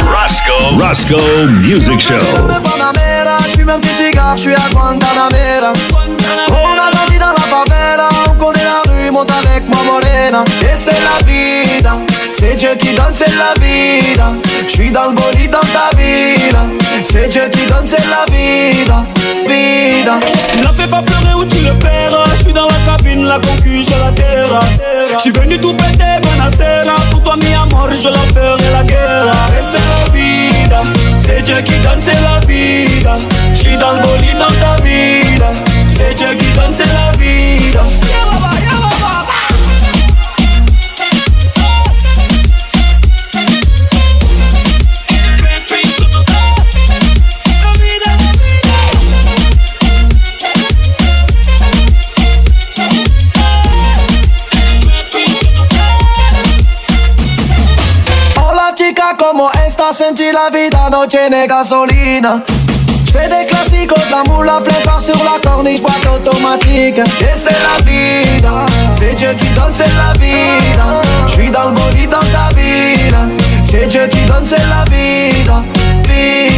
Roscoe. 0.10 0.78
Roscoe 0.78 1.48
Music 1.48 2.00
Show. 2.00 2.79
Je 3.70 3.74
un 3.76 3.80
petit 3.80 3.94
cigare, 3.94 4.36
je 4.36 4.42
suis 4.42 4.56
à 4.56 4.68
Guantanamera. 4.72 5.74
On 6.50 6.74
a 6.74 6.92
grandi 6.92 7.20
dans 7.20 7.28
la 7.28 7.46
favela, 7.46 8.10
on 8.28 8.34
connaît 8.34 8.64
la 8.64 8.82
rue, 8.92 9.12
monte 9.12 9.30
avec 9.30 9.70
moi 9.70 9.84
morena. 9.86 10.44
Et 10.62 10.76
c'est 10.76 11.00
la 11.04 11.24
vida, 11.24 12.00
c'est 12.34 12.56
Dieu 12.56 12.70
qui 12.80 12.96
donne, 12.96 13.14
c'est 13.14 13.36
la 13.36 13.54
vida. 13.64 14.34
Je 14.66 14.72
suis 14.72 14.90
dans 14.90 15.10
le 15.10 15.16
bolide 15.16 15.52
dans 15.52 15.60
ta 15.60 15.96
vida, 15.96 16.66
c'est 17.04 17.28
Dieu 17.28 17.44
qui 17.52 17.68
donne, 17.68 17.86
c'est 17.86 18.04
la 18.10 18.26
vida, 18.34 19.06
vida. 19.46 20.20
Ne 20.58 20.64
la 20.64 20.72
fais 20.72 20.88
pas 20.88 21.04
pleurer 21.04 21.36
ou 21.36 21.46
tu 21.46 21.62
le 21.62 21.74
paieras. 21.76 22.26
Je 22.38 22.44
suis 22.46 22.54
dans 22.54 22.66
la 22.66 22.80
cabine, 22.88 23.26
la 23.26 23.36
concu, 23.36 23.84
j'ai 23.84 24.00
la 24.04 24.12
terrasse. 24.12 24.82
Je 25.14 25.20
suis 25.20 25.32
venu 25.32 25.60
tout 25.60 25.76
péter, 25.76 26.18
Benacera. 26.24 26.96
Pour 27.12 27.22
toi, 27.22 27.36
mi 27.36 27.54
amor, 27.54 27.90
je 27.92 28.10
leur 28.10 28.26
ferai 28.34 28.72
la 28.74 28.84
guerre. 28.84 29.26
Et 29.28 29.64
c'est 29.70 29.78
la 29.78 30.12
vida, 30.12 30.82
c'est 31.30 31.44
Dieu 31.44 31.62
qui 31.62 31.78
donne, 31.80 32.02
la 32.22 32.40
vida. 32.48 33.18
Je 33.54 33.60
suis 33.60 33.78
dans 33.78 34.54
ta 34.60 34.82
vida, 34.82 35.52
c'est 35.88 36.16
qui 36.36 36.50
la 36.92 37.12
vida. 37.18 37.69
Aujourd'hui 60.20 60.34
la 60.34 60.60
vie 60.60 60.70
d'un 60.70 61.08
tiene 61.08 61.30
n'est 61.30 61.48
gasoline 61.48 62.28
Je 63.06 63.12
fais 63.12 63.30
des 63.30 63.46
classiques 63.48 63.90
de 63.90 64.12
l'amour, 64.12 64.44
la 64.44 64.60
plein 64.60 64.82
part 64.84 65.02
sur 65.02 65.16
la 65.24 65.40
corniche, 65.42 65.82
boîte 65.82 66.06
automatique. 66.14 66.98
Et 66.98 67.38
c'est 67.38 67.52
la 67.52 67.84
vie, 67.86 68.26
c'est 68.94 69.14
Dieu 69.16 69.30
qui 69.38 69.50
donne, 69.52 69.72
c'est 69.74 69.88
la 69.96 70.12
vie 70.20 70.60
J'suis 71.26 71.44
suis 71.44 71.52
dans 71.52 71.70
le 71.70 71.76
bolide 71.76 72.10
dans 72.10 72.20
ta 72.20 72.54
ville. 72.54 73.16
C'est 73.64 73.88
Dieu 73.88 74.08
qui 74.08 74.26
donne, 74.26 74.46
c'est 74.46 74.58
la 74.58 74.84
vie, 74.92 75.32
vie 76.10 76.49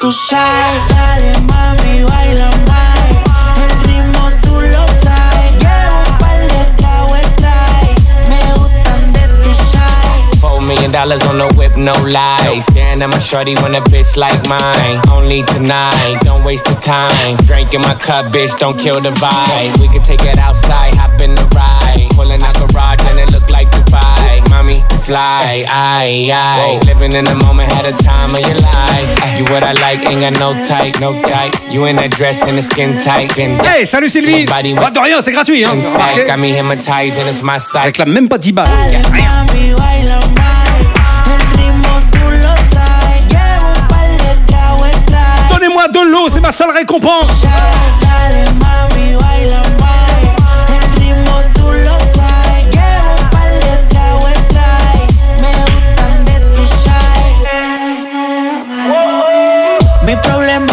tu 0.00 0.10
sal. 0.10 0.74
Dale 0.88 1.32
mami, 1.48 2.04
baila 2.04 2.50
más. 2.68 2.98
El 3.62 3.70
ritmo 3.86 4.24
tú 4.42 4.54
lo 4.60 4.84
traes. 5.00 5.52
Un 5.62 6.18
par 6.18 6.38
de. 6.52 6.62
Me 8.28 8.40
gustan 8.58 9.12
de 9.12 9.24
tu 9.42 9.52
sal. 9.54 10.40
Four 10.40 10.60
million 10.60 10.90
dollars 10.90 11.24
on 11.26 11.38
the 11.38 11.48
whip, 11.56 11.76
no 11.76 11.92
lie. 12.06 12.60
Staring 12.60 13.02
at 13.02 13.08
my 13.08 13.18
shorty 13.18 13.54
when 13.62 13.74
a 13.74 13.80
bitch 13.80 14.16
like 14.16 14.40
mine. 14.48 15.00
Only 15.10 15.42
tonight, 15.44 16.18
don't 16.22 16.44
waste 16.44 16.66
the 16.66 16.74
time. 16.80 17.36
Drink 17.46 17.74
in 17.74 17.80
my 17.80 17.94
cup, 17.94 18.26
bitch, 18.32 18.56
don't 18.58 18.78
kill 18.78 19.00
the 19.00 19.10
vibe. 19.10 19.80
We 19.80 19.88
can 19.88 20.02
take 20.02 20.24
it 20.24 20.38
outside, 20.38 20.94
hop 20.94 21.20
in 21.20 21.34
the 21.34 21.46
ride. 21.54 22.08
Pulling 22.14 22.42
out 22.42 22.54
garage 22.54 23.02
and 23.08 23.18
it 23.18 23.30
look 23.32 23.48
like 23.48 23.70
Dubai. 23.70 24.21
Mommy, 24.62 24.78
fly, 25.02 25.66
aye, 25.66 26.30
aye. 26.30 26.78
Living 26.86 27.14
in 27.14 27.24
the 27.24 27.34
moment, 27.34 27.66
had 27.72 27.84
a 27.84 27.96
time 27.98 28.30
of 28.30 28.46
your 28.46 28.54
life. 28.62 29.10
You 29.36 29.42
what 29.50 29.64
I 29.64 29.72
like, 29.72 30.06
ain't 30.06 30.20
got 30.20 30.38
no 30.38 30.54
type, 30.64 31.00
no 31.00 31.20
type. 31.20 31.52
You 31.72 31.86
in 31.86 31.96
that 31.96 32.12
dress 32.12 32.46
and 32.46 32.56
the 32.56 32.62
skin 32.62 32.94
tight, 33.02 33.26
skin. 33.26 33.58
Hey, 33.58 33.84
salut 33.84 34.08
Sylvie 34.08 34.46
Pas 34.46 34.62
de 34.62 35.00
rien, 35.00 35.20
c'est 35.20 35.32
gratuit, 35.32 35.64
hein 35.64 35.74
got 36.28 36.38
me 36.38 36.52
hypnotized 36.52 37.18
and 37.18 37.28
it's 37.28 37.42
my 37.42 37.58
side. 37.58 37.86
Réclame 37.86 38.12
même 38.12 38.28
pas 38.28 38.38
10 38.38 38.52
balles. 38.52 38.68
Mami, 38.68 39.74
baila 39.74 40.20
más. 40.38 40.68
El 41.26 41.42
ritmo 41.58 41.98
tú 42.12 42.30
lo 42.30 42.54
traes. 42.70 43.18
Llevo 43.30 43.66
un 43.66 43.88
par 43.88 44.06
de 44.06 44.46
tragos 44.46 45.06
trae. 45.06 45.48
Donnez-moi 45.50 45.88
de 45.88 46.02
l'eau, 46.08 46.28
c'est 46.28 46.40
ma 46.40 46.52
seule 46.52 46.70
récompense 46.70 47.42
Dale 47.42 48.44
mami, 48.60 49.16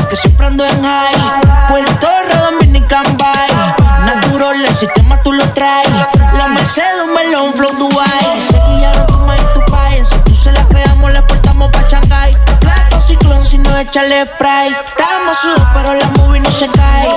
que 0.09 0.15
siempre 0.15 0.47
ando 0.47 0.65
en 0.65 0.83
high. 0.83 1.67
Puerto 1.67 2.07
Rico, 2.27 2.51
Dominican 2.51 3.17
Bay. 3.17 3.75
Natural, 4.05 4.65
el 4.65 4.75
sistema 4.75 5.21
tú 5.21 5.31
lo 5.31 5.43
traes. 5.53 5.89
La 6.33 6.47
Mercedes, 6.47 7.03
un 7.05 7.13
melón, 7.13 7.53
flow 7.53 7.71
Dubai. 7.77 8.41
Seguillaron 8.41 9.05
tu 9.05 9.19
maíz, 9.19 9.43
tu 9.53 9.63
país. 9.71 10.07
Si 10.07 10.19
tú 10.21 10.33
se 10.33 10.51
la 10.51 10.65
creamos, 10.65 11.11
la 11.13 11.25
portamos 11.25 11.71
pa' 11.71 11.87
Shanghai. 11.87 12.35
Plato, 12.59 12.99
ciclón, 12.99 13.45
si 13.45 13.59
no 13.59 13.77
échale 13.77 14.25
spray. 14.25 14.75
Estamos 14.87 15.37
sudos, 15.37 15.67
pero 15.73 15.93
la 15.93 16.05
movie 16.17 16.41
no 16.41 16.51
se 16.51 16.67
cae. 16.69 17.15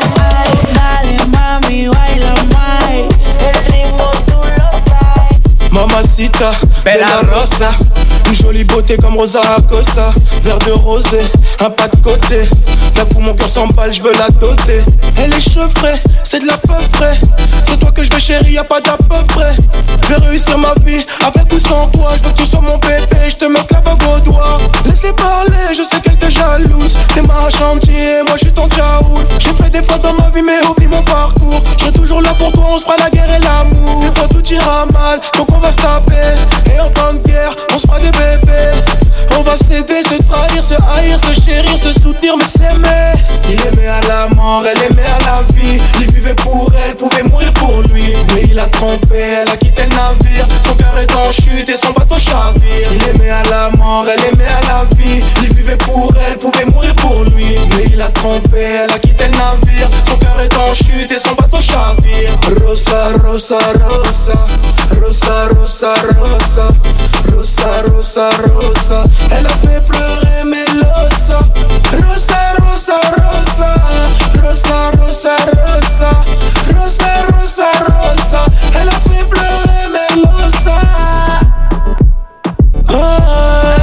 Mamacita, 6.13 6.53
Bella 6.85 7.23
Rosa. 7.33 7.71
Une 8.27 8.35
jolie 8.35 8.65
beauté 8.65 8.99
comme 8.99 9.17
Rosa 9.17 9.41
Acosta. 9.57 10.13
Verre 10.45 10.59
de 10.59 10.73
rosé, 10.73 11.21
un 11.61 11.71
pas 11.71 11.89
de 11.89 11.97
côté. 11.97 12.49
D'un 12.95 13.05
coup 13.07 13.21
mon 13.21 13.35
cœur 13.35 13.49
s'emballe, 13.49 13.93
je 13.93 14.03
veux 14.03 14.13
la 14.13 14.29
doter. 14.29 14.83
Elle 15.17 15.33
est 15.33 15.41
chevrée, 15.41 15.95
c'est 16.23 16.41
de 16.41 16.47
la 16.47 16.59
peu 16.59 16.75
près. 16.93 17.19
C'est 17.65 17.79
toi 17.79 17.91
que 17.93 18.03
je 18.03 18.13
veux 18.13 18.19
chérie, 18.19 18.53
y'a 18.53 18.65
pas 18.65 18.81
d'à 18.81 18.97
peu 18.97 19.25
près. 19.29 19.55
Je 20.03 20.09
vais 20.09 20.27
réussir 20.27 20.59
ma 20.59 20.75
vie, 20.85 21.05
avec 21.25 21.51
ou 21.53 21.59
sans 21.59 21.87
toi. 21.89 22.11
Je 22.19 22.25
veux 22.25 22.31
que 22.31 22.37
tu 22.37 22.47
sois 22.47 22.61
mon 22.61 22.77
bébé, 22.77 23.29
je 23.29 23.37
te 23.37 23.45
mette 23.47 23.71
la 23.71 23.81
bague 23.81 24.03
au 24.03 24.21
doigt. 24.21 24.59
Laisse-les 24.85 25.13
parler, 25.13 25.75
je 25.77 25.83
sais 25.83 26.01
qu'elle 26.01 26.19
te 26.19 26.31
jalouse. 26.31 26.95
T'es 27.15 27.23
ma 27.23 27.49
chantier, 27.49 28.23
moi 28.27 28.37
je 28.37 28.45
suis 28.45 28.53
ton 28.53 28.69
tchaoul 28.69 29.25
J'ai 29.39 29.53
fait 29.53 29.71
des 29.71 29.83
fois 29.83 29.99
dans 29.99 30.15
ma 30.15 30.29
vie 30.31 30.43
mais 30.43 30.63
oublie 30.69 30.89
mon 30.89 31.03
parcours. 31.03 31.63
Je 31.79 31.91
toujours 31.91 32.21
là 32.21 32.35
pour 32.35 32.53
toi, 32.53 32.65
on 32.71 32.79
se 32.79 32.85
fera 32.85 32.97
la 32.99 33.09
guerre 33.11 33.31
et 33.31 33.39
l'amour. 33.39 34.01
Des 34.03 34.19
fois 34.19 34.29
tout 34.29 34.53
ira 34.53 34.87
mal, 34.87 35.21
donc 35.39 35.49
on 35.53 35.59
va 35.59 35.71
se 35.71 35.77
taper 35.77 36.02
Et 36.75 36.81
en 36.81 36.91
temps 36.91 37.13
de 37.15 37.19
guerre, 37.19 37.55
on 37.75 37.79
se 37.79 37.87
fera 37.87 37.99
des 37.99 38.11
bébés. 38.11 38.73
On 39.39 39.43
va 39.43 39.57
s'aider, 39.57 40.03
se 40.03 40.23
trahir, 40.23 40.63
se 40.63 40.75
haïr, 40.75 41.19
se 41.19 41.41
chérir, 41.41 41.77
se 41.77 41.93
soutenir 41.93 42.37
mais 42.37 42.45
s'aimer 42.45 43.13
Il 43.49 43.61
aimait 43.67 43.89
à 43.89 44.01
la 44.07 44.29
mort, 44.35 44.63
elle 44.67 44.91
aimait 44.91 45.03
à 45.03 45.19
la 45.25 45.43
vie. 45.55 45.81
Il 46.01 46.13
vivait 46.13 46.35
pour 46.35 46.71
elle, 46.85 46.97
pouvait 46.97 47.23
mourir 47.23 47.53
pour 47.55 47.83
lui. 47.83 48.15
Mais 48.35 48.43
il 48.51 48.59
a 48.59 48.67
trompé, 48.67 49.19
elle 49.19 49.49
a 49.49 49.57
quitté 49.57 49.83
le 49.85 49.97
navire. 49.97 50.47
Son 50.65 50.75
cœur 50.75 50.99
est 50.99 51.15
en 51.15 51.33
chute 51.33 51.69
et 51.69 51.77
son 51.77 51.93
bateau 51.93 52.19
chavire. 52.19 52.89
Il 52.95 53.09
aimait 53.09 53.31
à 53.31 53.43
la 53.51 53.71
mort, 53.77 54.07
elle 54.09 54.33
aimait 54.33 54.45
à 54.45 54.61
la 54.67 54.85
vie. 54.97 55.23
Il 55.43 55.55
vivait 55.55 55.77
pour 55.77 56.13
elle, 56.27 56.39
pouvait 56.39 56.67
mourir 56.67 56.95
pour 56.97 57.25
lui. 57.25 57.57
Mais 57.77 57.85
il 57.93 58.01
a 58.01 58.09
trompé, 58.09 58.61
elle 58.61 58.93
a 58.93 58.99
quitté 58.99 59.25
le 59.25 59.33
navire. 59.33 59.89
Son 60.07 60.17
cœur 60.17 60.41
est 60.41 60.57
en 60.57 60.75
chute 60.75 61.11
et 61.11 61.19
son 61.19 61.35
bateau 61.35 61.61
chavire. 61.61 62.31
Rosa, 62.65 63.13
Rosa, 63.25 63.59
Rosa. 63.89 64.47
Rosa, 65.01 65.49
Rosa, 65.59 65.92
Rosa 66.19 66.69
Rosa, 67.35 67.69
Rosa, 67.93 68.29
Rosa. 68.55 69.05
Elle 69.31 69.47
a 69.47 69.51
fait 69.51 69.81
pleurer 69.87 70.45
Melosa 70.45 71.39
Rosa, 71.93 72.37
Rosa, 72.63 73.01
Rosa 73.17 73.75
Rosa, 74.43 74.91
Rosa, 74.99 75.37
Rosa. 75.47 76.11
Rosa, 76.79 77.07
Rosa, 77.39 77.71
Rosa. 77.89 78.45
Elle 78.81 78.89
a 78.89 78.93
fait 78.93 79.25
pleurer 79.29 79.89
Melosa 79.93 80.79
Ah. 82.89 83.82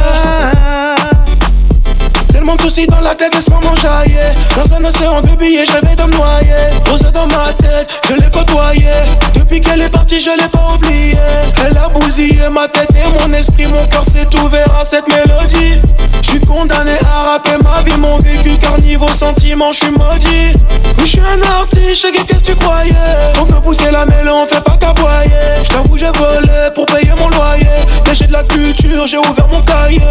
Soucis 2.69 2.85
dans 2.85 3.01
la 3.01 3.15
tête, 3.15 3.33
laisse-moi 3.33 3.59
m'enjailler. 3.63 4.29
Dans 4.55 4.75
un 4.75 4.85
océan 4.85 5.21
de 5.21 5.35
billets, 5.37 5.65
je 5.65 5.71
rêvais 5.71 5.95
de 5.95 6.03
me 6.03 6.13
noyer 6.13 6.69
Rosa 6.87 7.09
dans 7.09 7.25
ma 7.25 7.51
tête, 7.53 7.89
je 8.07 8.13
l'ai 8.13 8.29
côtoyée 8.29 8.85
Depuis 9.33 9.59
qu'elle 9.59 9.81
est 9.81 9.89
partie, 9.89 10.21
je 10.21 10.29
l'ai 10.29 10.47
pas 10.49 10.75
oubliée 10.75 11.17
Elle 11.65 11.77
a 11.77 11.89
bousillé 11.89 12.47
ma 12.51 12.67
tête 12.67 12.89
et 12.91 13.19
mon 13.27 13.33
esprit 13.33 13.65
Mon 13.65 13.83
cœur 13.87 14.03
s'est 14.05 14.27
ouvert 14.43 14.67
à 14.79 14.85
cette 14.85 15.07
mélodie. 15.07 15.81
Je 16.21 16.29
suis 16.29 16.39
condamné 16.41 16.91
à 17.11 17.31
rapper 17.31 17.57
ma 17.63 17.81
vie, 17.81 17.97
mon 17.97 18.19
vécu 18.19 18.55
Car 18.61 18.79
niveau 18.79 19.07
sentiment, 19.07 19.71
je 19.71 19.85
suis 19.85 19.91
maudit. 19.91 20.53
Oui, 20.99 21.05
je 21.05 21.11
suis 21.11 21.21
un 21.21 21.41
artiste, 21.41 22.05
je 22.05 22.23
qu'est-ce 22.23 22.43
que 22.43 22.51
tu 22.51 22.55
croyais? 22.55 22.93
On 23.41 23.45
peut 23.45 23.61
pousser 23.61 23.89
la 23.91 24.05
mêlée, 24.05 24.29
on 24.29 24.45
fait 24.45 24.61
pas 24.61 24.77
qu'aboyer. 24.79 25.29
Je 25.63 25.69
t'avoue, 25.69 25.97
j'ai 25.97 26.11
volé 26.17 26.69
pour 26.75 26.85
payer 26.85 27.13
mon 27.17 27.29
loyer. 27.29 27.65
Mais 28.05 28.13
j'ai 28.13 28.27
de 28.27 28.33
la 28.33 28.43
culture, 28.43 29.07
j'ai 29.07 29.17
ouvert 29.17 29.47
mon 29.51 29.61
cahier. 29.61 30.01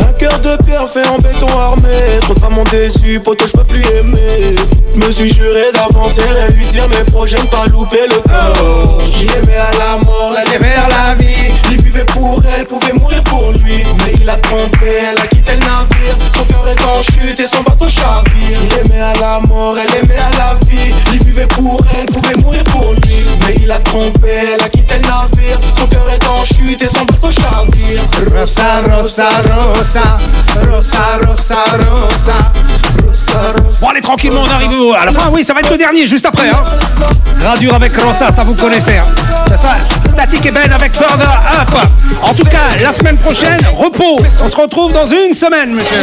Un 0.00 0.12
cœur 0.12 0.38
de 0.38 0.62
pierre 0.64 0.88
fait 0.88 1.06
en 1.08 1.18
béton 1.18 1.48
armé 1.58 1.88
Trop 2.20 2.34
de 2.34 2.40
femmes 2.40 2.54
m'ont 2.54 2.64
déçu, 2.64 3.20
poteau, 3.20 3.46
je 3.46 3.52
peux 3.52 3.64
plus 3.64 3.84
aimer. 3.98 4.56
Me 4.94 5.10
suis 5.10 5.32
juré 5.32 5.72
d'avancer, 5.72 6.22
réussir 6.22 6.88
mes 6.88 7.04
projets, 7.10 7.38
ne 7.38 7.46
pas 7.46 7.66
louper 7.66 8.06
le 8.08 8.20
corps. 8.20 8.98
Il 9.20 9.30
aimait 9.30 9.56
à 9.58 9.72
la 9.76 10.04
mort, 10.04 10.34
elle 10.38 10.54
aimait 10.54 10.74
à 10.74 10.88
la 10.88 11.14
vie. 11.14 11.52
Il 11.70 11.82
vivait 11.82 12.04
pour 12.04 12.40
elle, 12.56 12.66
pouvait 12.66 12.92
mourir 12.92 13.22
pour 13.24 13.52
lui. 13.52 13.82
Mais 13.98 14.12
il 14.20 14.30
a 14.30 14.36
trompé, 14.36 14.86
elle 15.10 15.18
a 15.18 15.26
quitté 15.26 15.52
le 15.52 15.60
navire. 15.60 16.16
Son 16.34 16.44
cœur 16.44 16.68
est 16.68 16.82
en 16.84 17.02
chute 17.02 17.40
et 17.40 17.46
son 17.46 17.62
bateau 17.62 17.88
chavire. 17.88 18.58
Il 18.62 18.78
aimait 18.78 19.00
à 19.00 19.14
la 19.20 19.40
mort, 19.40 19.76
elle 19.76 20.04
aimait 20.04 20.16
à 20.16 20.30
la 20.38 20.54
vie. 20.66 20.94
Il 21.12 21.24
vivait 21.24 21.46
pour 21.46 21.80
elle, 21.98 22.06
pouvait 22.06 22.36
mourir 22.36 22.62
pour 22.64 22.92
lui. 22.92 23.16
Mais 23.46 23.56
il 23.62 23.70
a 23.70 23.78
trompé, 23.80 24.30
elle 24.54 24.62
a 24.62 24.68
quitté 24.68 24.94
le 24.94 25.08
navire. 25.08 25.58
Son 25.76 25.86
cœur 25.86 26.08
est 26.08 26.26
en 26.26 26.44
chute 26.44 26.80
et 26.80 26.88
son 26.88 27.04
bateau 27.04 27.32
chavire. 27.32 28.00
Rosa, 28.32 28.82
Rosa, 28.90 29.28
Rosa, 29.74 30.18
Rosa, 30.70 31.18
Rosa, 31.26 31.64
Rosa. 31.66 31.83
Bon, 33.80 33.88
allez, 33.88 34.00
tranquillement, 34.00 34.42
on 34.42 34.50
arrive 34.50 34.72
au- 34.80 34.94
à 34.94 35.04
la 35.04 35.12
fin. 35.12 35.28
Oui, 35.30 35.44
ça 35.44 35.52
va 35.52 35.60
être 35.60 35.70
le 35.70 35.76
dernier, 35.76 36.06
juste 36.06 36.24
après. 36.26 36.48
Hein. 36.48 36.62
Gradure 37.38 37.74
avec 37.74 37.94
Rosa, 37.96 38.30
ça 38.32 38.44
vous 38.44 38.54
connaissez. 38.54 38.96
Hein. 38.96 39.04
C'est 39.48 39.56
ça. 39.56 39.76
Static 40.12 40.46
et 40.46 40.50
Ben 40.50 40.70
avec 40.72 40.92
Further 40.92 41.28
Up. 41.28 41.88
En 42.22 42.32
tout 42.32 42.44
cas, 42.44 42.76
la 42.82 42.92
semaine 42.92 43.18
prochaine, 43.18 43.60
repos. 43.74 44.20
On 44.42 44.48
se 44.48 44.56
retrouve 44.56 44.92
dans 44.92 45.06
une 45.06 45.34
semaine, 45.34 45.74
monsieur. 45.74 45.96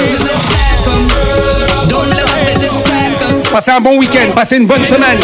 Passez 3.51 3.71
un 3.71 3.81
bon 3.81 3.97
week-end, 3.97 4.31
passez 4.35 4.57
une 4.57 4.67
bonne 4.67 4.83
semaine. 4.83 5.17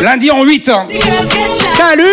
Lundi 0.00 0.30
en 0.30 0.42
8. 0.42 0.70
Salut 1.76 2.04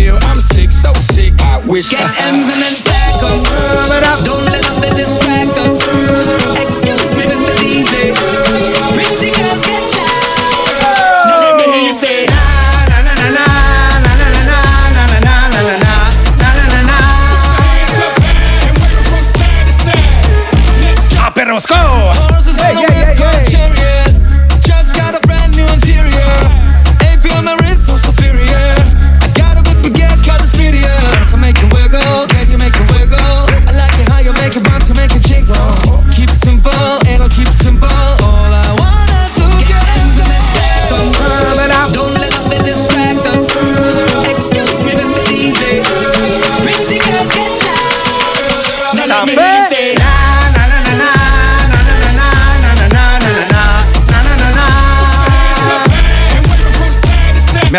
real. 0.00 0.14
I'm 0.14 0.20
ill, 0.20 0.28
I'm 0.28 0.40
sick, 0.40 0.70
so 0.70 0.92
sick. 0.94 1.34
I 1.40 1.58
wish 1.66 1.90
Get 1.90 2.00
I 2.02 2.28
M's 2.28 2.48
in 2.48 2.58
a 2.58 2.70
stack 2.70 3.22
up. 4.04 4.24
Don't 4.24 4.44
let 4.44 4.67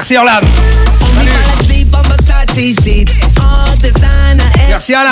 Merci 0.09 0.25
designer 3.79 4.43
Merci 4.67 4.93
Alain. 4.95 5.11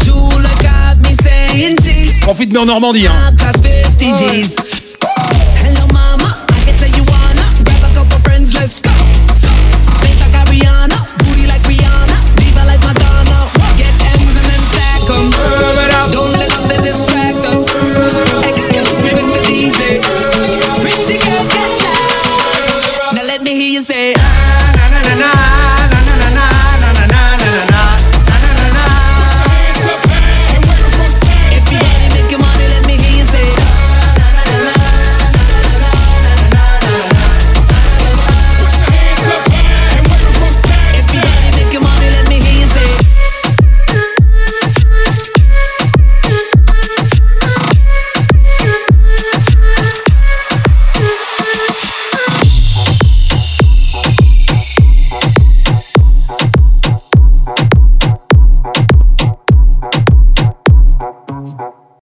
Jeweler 0.00 0.48
got 0.62 0.96
me 1.02 1.12
saying 1.20 1.76
cheese. 1.78 2.20
Profite 2.20 2.52
mais 2.52 2.60
en 2.60 2.66
Normandie. 2.66 3.08
Hein. 3.08 3.34
Cost 3.36 3.64
50 3.64 4.14
G's. 4.14 4.67